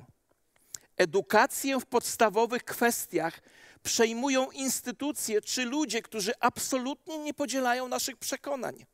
edukację 0.97 1.79
w 1.79 1.85
podstawowych 1.85 2.63
kwestiach 2.63 3.41
przejmują 3.83 4.51
instytucje 4.51 5.41
czy 5.41 5.65
ludzie, 5.65 6.01
którzy 6.01 6.31
absolutnie 6.39 7.17
nie 7.17 7.33
podzielają 7.33 7.87
naszych 7.87 8.17
przekonań. 8.17 8.85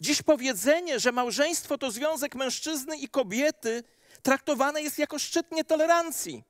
Dziś 0.00 0.22
powiedzenie, 0.22 1.00
że 1.00 1.12
małżeństwo 1.12 1.78
to 1.78 1.90
związek 1.90 2.34
mężczyzny 2.34 2.96
i 2.96 3.08
kobiety, 3.08 3.82
traktowane 4.22 4.82
jest 4.82 4.98
jako 4.98 5.18
szczyt 5.18 5.52
nietolerancji. 5.52 6.42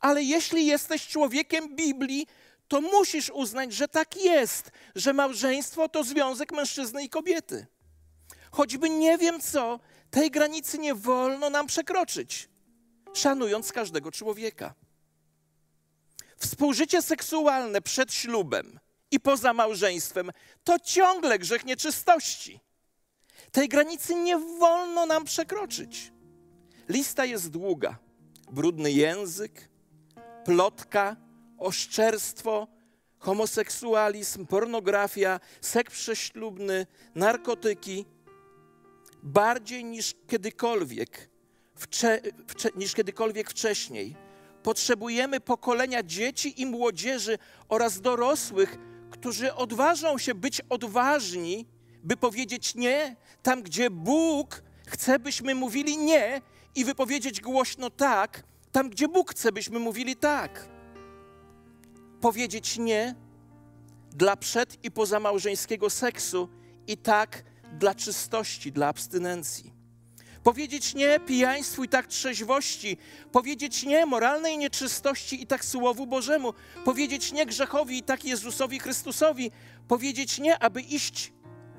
Ale 0.00 0.22
jeśli 0.22 0.66
jesteś 0.66 1.08
człowiekiem 1.08 1.76
Biblii, 1.76 2.26
to 2.68 2.80
musisz 2.80 3.30
uznać, 3.30 3.72
że 3.72 3.88
tak 3.88 4.16
jest, 4.16 4.70
że 4.94 5.12
małżeństwo 5.12 5.88
to 5.88 6.04
związek 6.04 6.52
mężczyzny 6.52 7.04
i 7.04 7.08
kobiety. 7.08 7.66
Choćby 8.52 8.90
nie 8.90 9.18
wiem 9.18 9.40
co, 9.40 9.80
tej 10.10 10.30
granicy 10.30 10.78
nie 10.78 10.94
wolno 10.94 11.50
nam 11.50 11.66
przekroczyć, 11.66 12.48
szanując 13.12 13.72
każdego 13.72 14.12
człowieka. 14.12 14.74
Współżycie 16.36 17.02
seksualne 17.02 17.82
przed 17.82 18.14
ślubem 18.14 18.80
i 19.10 19.20
poza 19.20 19.52
małżeństwem, 19.52 20.30
to 20.64 20.78
ciągle 20.78 21.38
grzech 21.38 21.64
nieczystości. 21.64 22.60
Tej 23.52 23.68
granicy 23.68 24.14
nie 24.14 24.38
wolno 24.38 25.06
nam 25.06 25.24
przekroczyć. 25.24 26.12
Lista 26.88 27.24
jest 27.24 27.50
długa. 27.50 27.98
Brudny 28.50 28.92
język, 28.92 29.68
plotka, 30.44 31.16
oszczerstwo, 31.58 32.68
homoseksualizm, 33.18 34.46
pornografia, 34.46 35.40
seks 35.60 35.92
prześlubny, 35.92 36.86
narkotyki. 37.14 38.04
Bardziej 39.22 39.84
niż 39.84 40.14
kiedykolwiek, 40.26 41.30
wcze, 41.74 42.20
wcze, 42.46 42.68
niż 42.76 42.94
kiedykolwiek 42.94 43.50
wcześniej 43.50 44.16
potrzebujemy 44.62 45.40
pokolenia 45.40 46.02
dzieci 46.02 46.60
i 46.62 46.66
młodzieży 46.66 47.38
oraz 47.68 48.00
dorosłych, 48.00 48.78
którzy 49.10 49.54
odważą 49.54 50.18
się 50.18 50.34
być 50.34 50.60
odważni, 50.68 51.66
by 52.04 52.16
powiedzieć 52.16 52.74
nie, 52.74 53.16
tam 53.42 53.62
gdzie 53.62 53.90
Bóg 53.90 54.62
chce, 54.86 55.18
byśmy 55.18 55.54
mówili 55.54 55.96
nie 55.96 56.40
i 56.74 56.84
wypowiedzieć 56.84 57.40
głośno 57.40 57.90
tak, 57.90 58.42
tam 58.72 58.90
gdzie 58.90 59.08
Bóg 59.08 59.30
chce, 59.30 59.52
byśmy 59.52 59.78
mówili 59.78 60.16
tak. 60.16 60.68
Powiedzieć 62.20 62.78
nie 62.78 63.14
dla 64.10 64.36
przed 64.36 64.84
i 64.84 64.90
pozamałżeńskiego 64.90 65.90
seksu 65.90 66.48
i 66.86 66.96
tak 66.96 67.44
dla 67.78 67.94
czystości, 67.94 68.72
dla 68.72 68.88
abstynencji. 68.88 69.72
Powiedzieć 70.42 70.94
nie 70.94 71.20
pijaństwu 71.20 71.84
i 71.84 71.88
tak 71.88 72.06
trzeźwości. 72.06 72.96
Powiedzieć 73.32 73.82
nie 73.82 74.06
moralnej 74.06 74.58
nieczystości 74.58 75.42
i 75.42 75.46
tak 75.46 75.64
Słowu 75.64 76.06
Bożemu. 76.06 76.54
Powiedzieć 76.84 77.32
nie 77.32 77.46
grzechowi 77.46 77.98
i 77.98 78.02
tak 78.02 78.24
Jezusowi 78.24 78.78
Chrystusowi. 78.78 79.50
Powiedzieć 79.88 80.38
nie, 80.38 80.58
aby 80.58 80.80
iść 80.80 81.32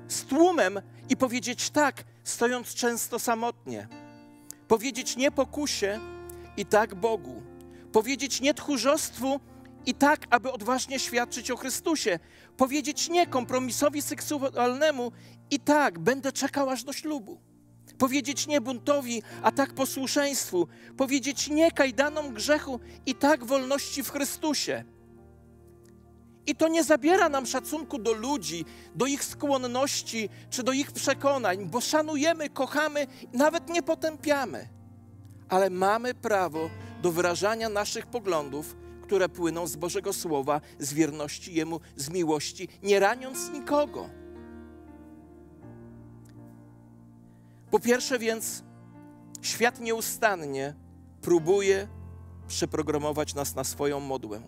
z 0.08 0.24
tłumem 0.24 0.80
i 1.08 1.16
powiedzieć 1.16 1.70
tak, 1.70 2.04
stojąc 2.24 2.74
często 2.74 3.18
samotnie. 3.18 3.88
Powiedzieć 4.68 5.16
nie 5.16 5.30
pokusie 5.30 6.00
i 6.56 6.66
tak 6.66 6.94
Bogu. 6.94 7.42
Powiedzieć 7.92 8.40
nie 8.40 8.54
tchórzostwu 8.54 9.40
i 9.86 9.94
tak, 9.94 10.26
aby 10.30 10.52
odważnie 10.52 10.98
świadczyć 11.00 11.50
o 11.50 11.56
Chrystusie. 11.56 12.18
Powiedzieć 12.56 13.08
nie 13.08 13.26
kompromisowi 13.26 14.02
seksualnemu 14.02 15.12
i 15.50 15.60
tak, 15.60 15.98
będę 15.98 16.32
czekał 16.32 16.70
aż 16.70 16.84
do 16.84 16.92
ślubu. 16.92 17.38
Powiedzieć 17.98 18.46
nie 18.46 18.60
buntowi, 18.60 19.22
a 19.42 19.52
tak 19.52 19.74
posłuszeństwu. 19.74 20.68
Powiedzieć 20.96 21.48
nie 21.48 21.72
kajdanom 21.72 22.34
grzechu 22.34 22.80
i 23.06 23.14
tak 23.14 23.44
wolności 23.44 24.02
w 24.02 24.10
Chrystusie. 24.10 24.84
I 26.46 26.56
to 26.56 26.68
nie 26.68 26.84
zabiera 26.84 27.28
nam 27.28 27.46
szacunku 27.46 27.98
do 27.98 28.12
ludzi, 28.12 28.64
do 28.94 29.06
ich 29.06 29.24
skłonności 29.24 30.28
czy 30.50 30.62
do 30.62 30.72
ich 30.72 30.92
przekonań, 30.92 31.66
bo 31.66 31.80
szanujemy, 31.80 32.50
kochamy, 32.50 33.06
nawet 33.32 33.68
nie 33.68 33.82
potępiamy. 33.82 34.68
Ale 35.48 35.70
mamy 35.70 36.14
prawo 36.14 36.70
do 37.02 37.12
wyrażania 37.12 37.68
naszych 37.68 38.06
poglądów, 38.06 38.76
które 39.14 39.28
płyną 39.28 39.66
z 39.66 39.76
Bożego 39.76 40.12
Słowa, 40.12 40.60
z 40.78 40.92
wierności 40.92 41.54
Jemu, 41.54 41.80
z 41.96 42.10
miłości, 42.10 42.68
nie 42.82 43.00
raniąc 43.00 43.50
nikogo. 43.52 44.10
Po 47.70 47.80
pierwsze 47.80 48.18
więc, 48.18 48.62
świat 49.42 49.80
nieustannie 49.80 50.74
próbuje 51.22 51.88
przeprogramować 52.48 53.34
nas 53.34 53.54
na 53.54 53.64
swoją 53.64 54.00
modłę. 54.00 54.42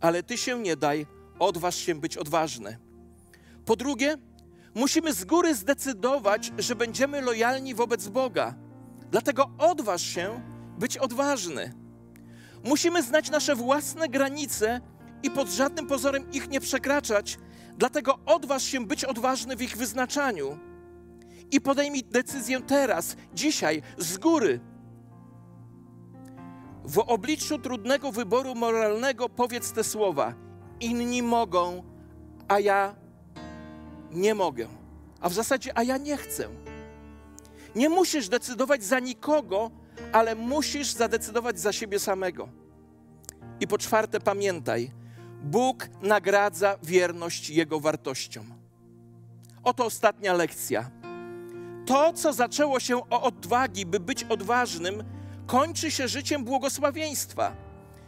Ale 0.00 0.22
ty 0.22 0.38
się 0.38 0.58
nie 0.58 0.76
daj, 0.76 1.06
odważ 1.38 1.76
się 1.76 1.94
być 1.94 2.16
odważny. 2.16 2.78
Po 3.64 3.76
drugie, 3.76 4.16
musimy 4.74 5.14
z 5.14 5.24
góry 5.24 5.54
zdecydować, 5.54 6.52
że 6.58 6.76
będziemy 6.76 7.20
lojalni 7.20 7.74
wobec 7.74 8.08
Boga. 8.08 8.54
Dlatego 9.10 9.50
odważ 9.58 10.02
się 10.02 10.40
być 10.78 10.98
odważny. 10.98 11.85
Musimy 12.66 13.02
znać 13.02 13.30
nasze 13.30 13.56
własne 13.56 14.08
granice 14.08 14.80
i 15.22 15.30
pod 15.30 15.48
żadnym 15.48 15.86
pozorem 15.86 16.32
ich 16.32 16.48
nie 16.48 16.60
przekraczać. 16.60 17.38
Dlatego 17.78 18.18
odważ 18.26 18.62
się 18.62 18.86
być 18.86 19.04
odważny 19.04 19.56
w 19.56 19.62
ich 19.62 19.76
wyznaczaniu. 19.76 20.58
I 21.50 21.60
podejmij 21.60 22.02
decyzję 22.02 22.60
teraz, 22.60 23.16
dzisiaj, 23.34 23.82
z 23.98 24.18
góry. 24.18 24.60
W 26.84 26.98
obliczu 26.98 27.58
trudnego 27.58 28.12
wyboru 28.12 28.54
moralnego 28.54 29.28
powiedz 29.28 29.72
te 29.72 29.84
słowa: 29.84 30.34
Inni 30.80 31.22
mogą, 31.22 31.82
a 32.48 32.60
ja 32.60 32.94
nie 34.10 34.34
mogę. 34.34 34.68
A 35.20 35.28
w 35.28 35.32
zasadzie, 35.32 35.78
a 35.78 35.82
ja 35.82 35.96
nie 35.96 36.16
chcę. 36.16 36.48
Nie 37.74 37.88
musisz 37.88 38.28
decydować 38.28 38.84
za 38.84 39.00
nikogo, 39.00 39.70
ale 40.12 40.34
musisz 40.34 40.92
zadecydować 40.92 41.60
za 41.60 41.72
siebie 41.72 41.98
samego. 41.98 42.48
I 43.60 43.66
po 43.66 43.78
czwarte, 43.78 44.20
pamiętaj, 44.20 44.90
Bóg 45.42 45.88
nagradza 46.02 46.78
wierność 46.82 47.50
Jego 47.50 47.80
wartościom. 47.80 48.54
Oto 49.62 49.84
ostatnia 49.84 50.32
lekcja. 50.32 50.90
To, 51.86 52.12
co 52.12 52.32
zaczęło 52.32 52.80
się 52.80 53.10
od 53.10 53.22
odwagi, 53.24 53.86
by 53.86 54.00
być 54.00 54.24
odważnym, 54.24 55.04
kończy 55.46 55.90
się 55.90 56.08
życiem 56.08 56.44
błogosławieństwa. 56.44 57.56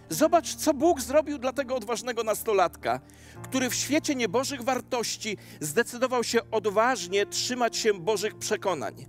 Zobacz, 0.09 0.55
co 0.55 0.75
Bóg 0.75 1.01
zrobił 1.01 1.39
dla 1.39 1.53
tego 1.53 1.77
odważnego 1.77 2.23
nastolatka, 2.25 3.01
który 3.43 3.71
w 3.71 3.75
świecie 3.75 4.15
niebożych 4.15 4.63
wartości 4.63 5.37
zdecydował 5.61 6.25
się 6.25 6.51
odważnie 6.51 7.27
trzymać 7.27 7.77
się 7.77 7.95
Bożych 7.95 8.39
przekonań. 8.39 9.07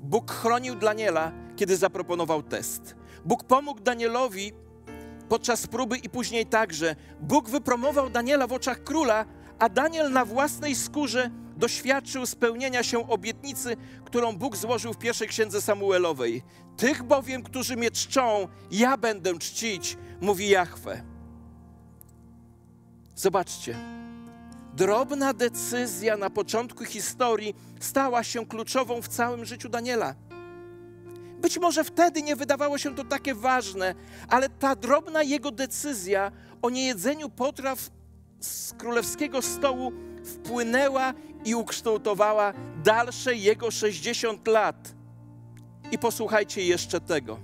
Bóg 0.00 0.32
chronił 0.32 0.74
Daniela, 0.74 1.32
kiedy 1.56 1.76
zaproponował 1.76 2.42
test. 2.42 2.96
Bóg 3.24 3.44
pomógł 3.44 3.80
Danielowi 3.80 4.52
podczas 5.28 5.66
próby 5.66 5.96
i 5.96 6.08
później 6.08 6.46
także. 6.46 6.96
Bóg 7.20 7.48
wypromował 7.48 8.10
Daniela 8.10 8.46
w 8.46 8.52
oczach 8.52 8.84
króla, 8.84 9.24
a 9.58 9.68
Daniel 9.68 10.12
na 10.12 10.24
własnej 10.24 10.74
skórze 10.74 11.30
doświadczył 11.56 12.26
spełnienia 12.26 12.82
się 12.82 13.08
obietnicy, 13.08 13.76
którą 14.04 14.36
Bóg 14.36 14.56
złożył 14.56 14.92
w 14.92 14.98
pierwszej 14.98 15.28
księdze 15.28 15.62
Samuelowej. 15.62 16.42
Tych 16.76 17.02
bowiem, 17.02 17.42
którzy 17.42 17.76
mnie 17.76 17.90
czczą, 17.90 18.48
ja 18.70 18.96
będę 18.96 19.38
czcić, 19.38 19.96
mówi 20.20 20.48
Jahwe. 20.48 21.02
Zobaczcie, 23.14 23.76
drobna 24.74 25.32
decyzja 25.32 26.16
na 26.16 26.30
początku 26.30 26.84
historii 26.84 27.54
stała 27.80 28.24
się 28.24 28.46
kluczową 28.46 29.02
w 29.02 29.08
całym 29.08 29.44
życiu 29.44 29.68
Daniela. 29.68 30.14
Być 31.40 31.58
może 31.58 31.84
wtedy 31.84 32.22
nie 32.22 32.36
wydawało 32.36 32.78
się 32.78 32.94
to 32.94 33.04
takie 33.04 33.34
ważne, 33.34 33.94
ale 34.28 34.48
ta 34.48 34.76
drobna 34.76 35.22
jego 35.22 35.50
decyzja 35.50 36.32
o 36.62 36.70
niejedzeniu 36.70 37.28
potraw 37.28 37.90
z 38.40 38.72
królewskiego 38.72 39.42
stołu 39.42 39.92
wpłynęła 40.24 41.14
i 41.44 41.54
ukształtowała 41.54 42.52
dalsze 42.84 43.34
jego 43.34 43.70
60 43.70 44.48
lat. 44.48 44.94
I 45.92 45.98
posłuchajcie 45.98 46.66
jeszcze 46.66 47.00
tego. 47.00 47.38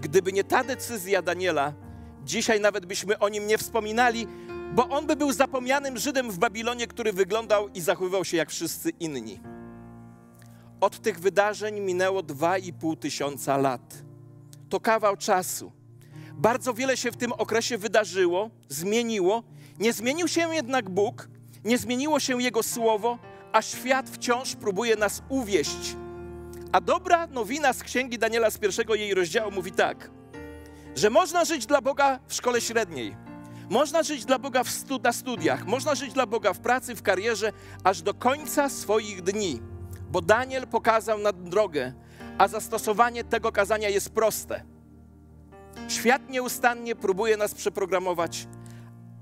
Gdyby 0.00 0.32
nie 0.32 0.44
ta 0.44 0.64
decyzja 0.64 1.22
Daniela, 1.22 1.72
dzisiaj 2.24 2.60
nawet 2.60 2.86
byśmy 2.86 3.18
o 3.18 3.28
nim 3.28 3.46
nie 3.46 3.58
wspominali, 3.58 4.26
bo 4.74 4.88
on 4.88 5.06
by 5.06 5.16
był 5.16 5.32
zapomnianym 5.32 5.98
Żydem 5.98 6.30
w 6.30 6.38
Babilonie, 6.38 6.86
który 6.86 7.12
wyglądał 7.12 7.68
i 7.68 7.80
zachowywał 7.80 8.24
się 8.24 8.36
jak 8.36 8.50
wszyscy 8.50 8.90
inni. 8.90 9.40
Od 10.80 10.98
tych 10.98 11.20
wydarzeń 11.20 11.80
minęło 11.80 12.22
dwa 12.22 12.58
i 12.58 12.72
pół 12.72 12.96
tysiąca 12.96 13.56
lat. 13.56 14.04
To 14.68 14.80
kawał 14.80 15.16
czasu. 15.16 15.72
Bardzo 16.34 16.74
wiele 16.74 16.96
się 16.96 17.12
w 17.12 17.16
tym 17.16 17.32
okresie 17.32 17.78
wydarzyło, 17.78 18.50
zmieniło. 18.68 19.42
Nie 19.78 19.92
zmienił 19.92 20.28
się 20.28 20.54
jednak 20.54 20.90
Bóg, 20.90 21.28
nie 21.64 21.78
zmieniło 21.78 22.20
się 22.20 22.42
Jego 22.42 22.62
słowo, 22.62 23.18
a 23.52 23.62
świat 23.62 24.10
wciąż 24.10 24.56
próbuje 24.56 24.96
nas 24.96 25.22
uwieść. 25.28 25.96
A 26.72 26.80
dobra 26.80 27.26
nowina 27.26 27.72
z 27.72 27.82
księgi 27.82 28.18
Daniela 28.18 28.50
z 28.50 28.58
pierwszego 28.58 28.94
jej 28.94 29.14
rozdziału 29.14 29.50
mówi 29.50 29.72
tak, 29.72 30.10
że 30.94 31.10
można 31.10 31.44
żyć 31.44 31.66
dla 31.66 31.80
Boga 31.80 32.20
w 32.26 32.34
szkole 32.34 32.60
średniej, 32.60 33.16
można 33.70 34.02
żyć 34.02 34.24
dla 34.24 34.38
Boga 34.38 34.64
stu, 34.64 34.98
na 34.98 35.12
studiach, 35.12 35.66
można 35.66 35.94
żyć 35.94 36.12
dla 36.12 36.26
Boga 36.26 36.52
w 36.52 36.60
pracy, 36.60 36.94
w 36.94 37.02
karierze, 37.02 37.52
aż 37.84 38.02
do 38.02 38.14
końca 38.14 38.68
swoich 38.68 39.22
dni, 39.22 39.60
bo 40.08 40.20
Daniel 40.20 40.66
pokazał 40.66 41.18
na 41.18 41.32
drogę, 41.32 41.92
a 42.38 42.48
zastosowanie 42.48 43.24
tego 43.24 43.52
kazania 43.52 43.88
jest 43.88 44.10
proste. 44.10 44.62
Świat 45.88 46.30
nieustannie 46.30 46.96
próbuje 46.96 47.36
nas 47.36 47.54
przeprogramować, 47.54 48.48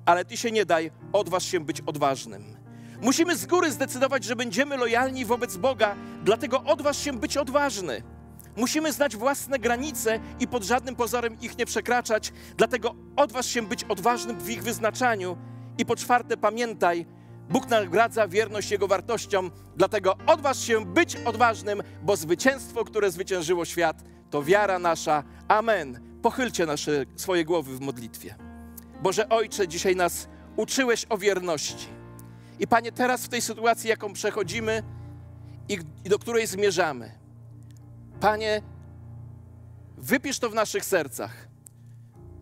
ale 0.07 0.25
ty 0.25 0.37
się 0.37 0.51
nie 0.51 0.65
daj, 0.65 0.91
odważ 1.13 1.45
się 1.45 1.61
być 1.61 1.81
odważnym. 1.81 2.57
Musimy 3.03 3.37
z 3.37 3.47
góry 3.47 3.73
zdecydować, 3.73 4.25
że 4.25 4.37
będziemy 4.37 4.77
lojalni 4.77 5.25
wobec 5.25 5.57
Boga, 5.57 5.97
dlatego 6.25 6.63
odważ 6.63 6.99
się 6.99 7.13
być 7.13 7.37
odważny. 7.37 8.03
Musimy 8.57 8.93
znać 8.93 9.17
własne 9.17 9.59
granice 9.59 10.21
i 10.41 10.49
pod 10.49 10.65
żadnym 10.65 10.97
pozorem 10.97 11.41
ich 11.41 11.59
nie 11.59 11.67
przekraczać, 11.67 12.33
dlatego 12.57 12.95
odważ 13.17 13.47
się 13.47 13.63
być 13.63 13.85
odważnym 13.85 14.41
w 14.41 14.51
ich 14.51 14.63
wyznaczaniu. 14.63 15.37
I 15.79 15.87
po 15.87 15.97
czwarte, 15.97 16.37
pamiętaj, 16.37 17.07
Bóg 17.51 17.69
nagradza 17.69 18.29
wierność 18.29 18.71
Jego 18.71 18.89
wartościom, 18.89 19.51
dlatego 19.77 20.17
odważ 20.27 20.59
się 20.59 20.87
być 20.87 21.17
odważnym, 21.17 21.83
bo 22.03 22.17
zwycięstwo, 22.17 22.85
które 22.85 23.11
zwyciężyło 23.11 23.65
świat, 23.65 24.03
to 24.31 24.43
wiara 24.43 24.79
nasza. 24.79 25.25
Amen. 25.49 26.01
Pochylcie 26.23 26.67
nasze 26.67 27.05
swoje 27.17 27.45
głowy 27.45 27.77
w 27.77 27.81
modlitwie. 27.81 28.35
Boże 29.03 29.29
Ojcze, 29.29 29.69
dzisiaj 29.69 29.97
nas 29.97 30.29
uczyłeś 30.57 31.07
o 31.09 31.19
wierności. 31.19 31.87
I 32.59 32.67
Panie, 32.67 32.93
teraz 32.93 33.25
w 33.25 33.29
tej 33.29 33.43
sytuacji, 33.43 33.91
jaką 33.91 34.13
przechodzimy 34.13 34.83
i, 35.69 35.79
i 36.05 36.09
do 36.09 36.19
której 36.19 36.47
zmierzamy, 36.47 37.11
Panie, 38.21 38.63
wypisz 39.97 40.39
to 40.39 40.51
w 40.51 40.55
naszych 40.55 40.85
sercach, 40.85 41.49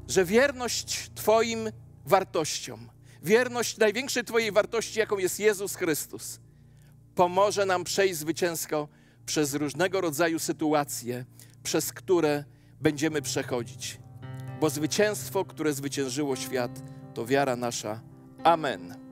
że 0.09 0.25
wierność 0.25 1.11
Twoim 1.15 1.71
wartościom, 2.07 2.89
wierność 3.25 3.79
największej 3.79 4.25
Twojej 4.25 4.53
wartości, 4.53 4.99
jaką 4.99 5.19
jest 5.19 5.41
Jezus 5.41 5.75
Chrystus, 5.75 6.41
pomoże 7.15 7.67
nam 7.67 7.85
przejść 7.85 8.17
zwycięsko 8.17 8.89
przez 9.27 9.55
różnego 9.55 10.01
rodzaju 10.01 10.39
sytuacje, 10.39 11.25
przez 11.63 11.93
które 11.93 12.45
będziemy 12.81 13.23
przechodzić. 13.23 13.99
Bo 14.61 14.71
zwycięstwo, 14.71 15.45
które 15.45 15.73
zwyciężyło 15.73 16.37
świat, 16.37 16.83
to 17.15 17.27
wiara 17.27 17.57
nasza. 17.57 18.01
Amen. 18.45 19.04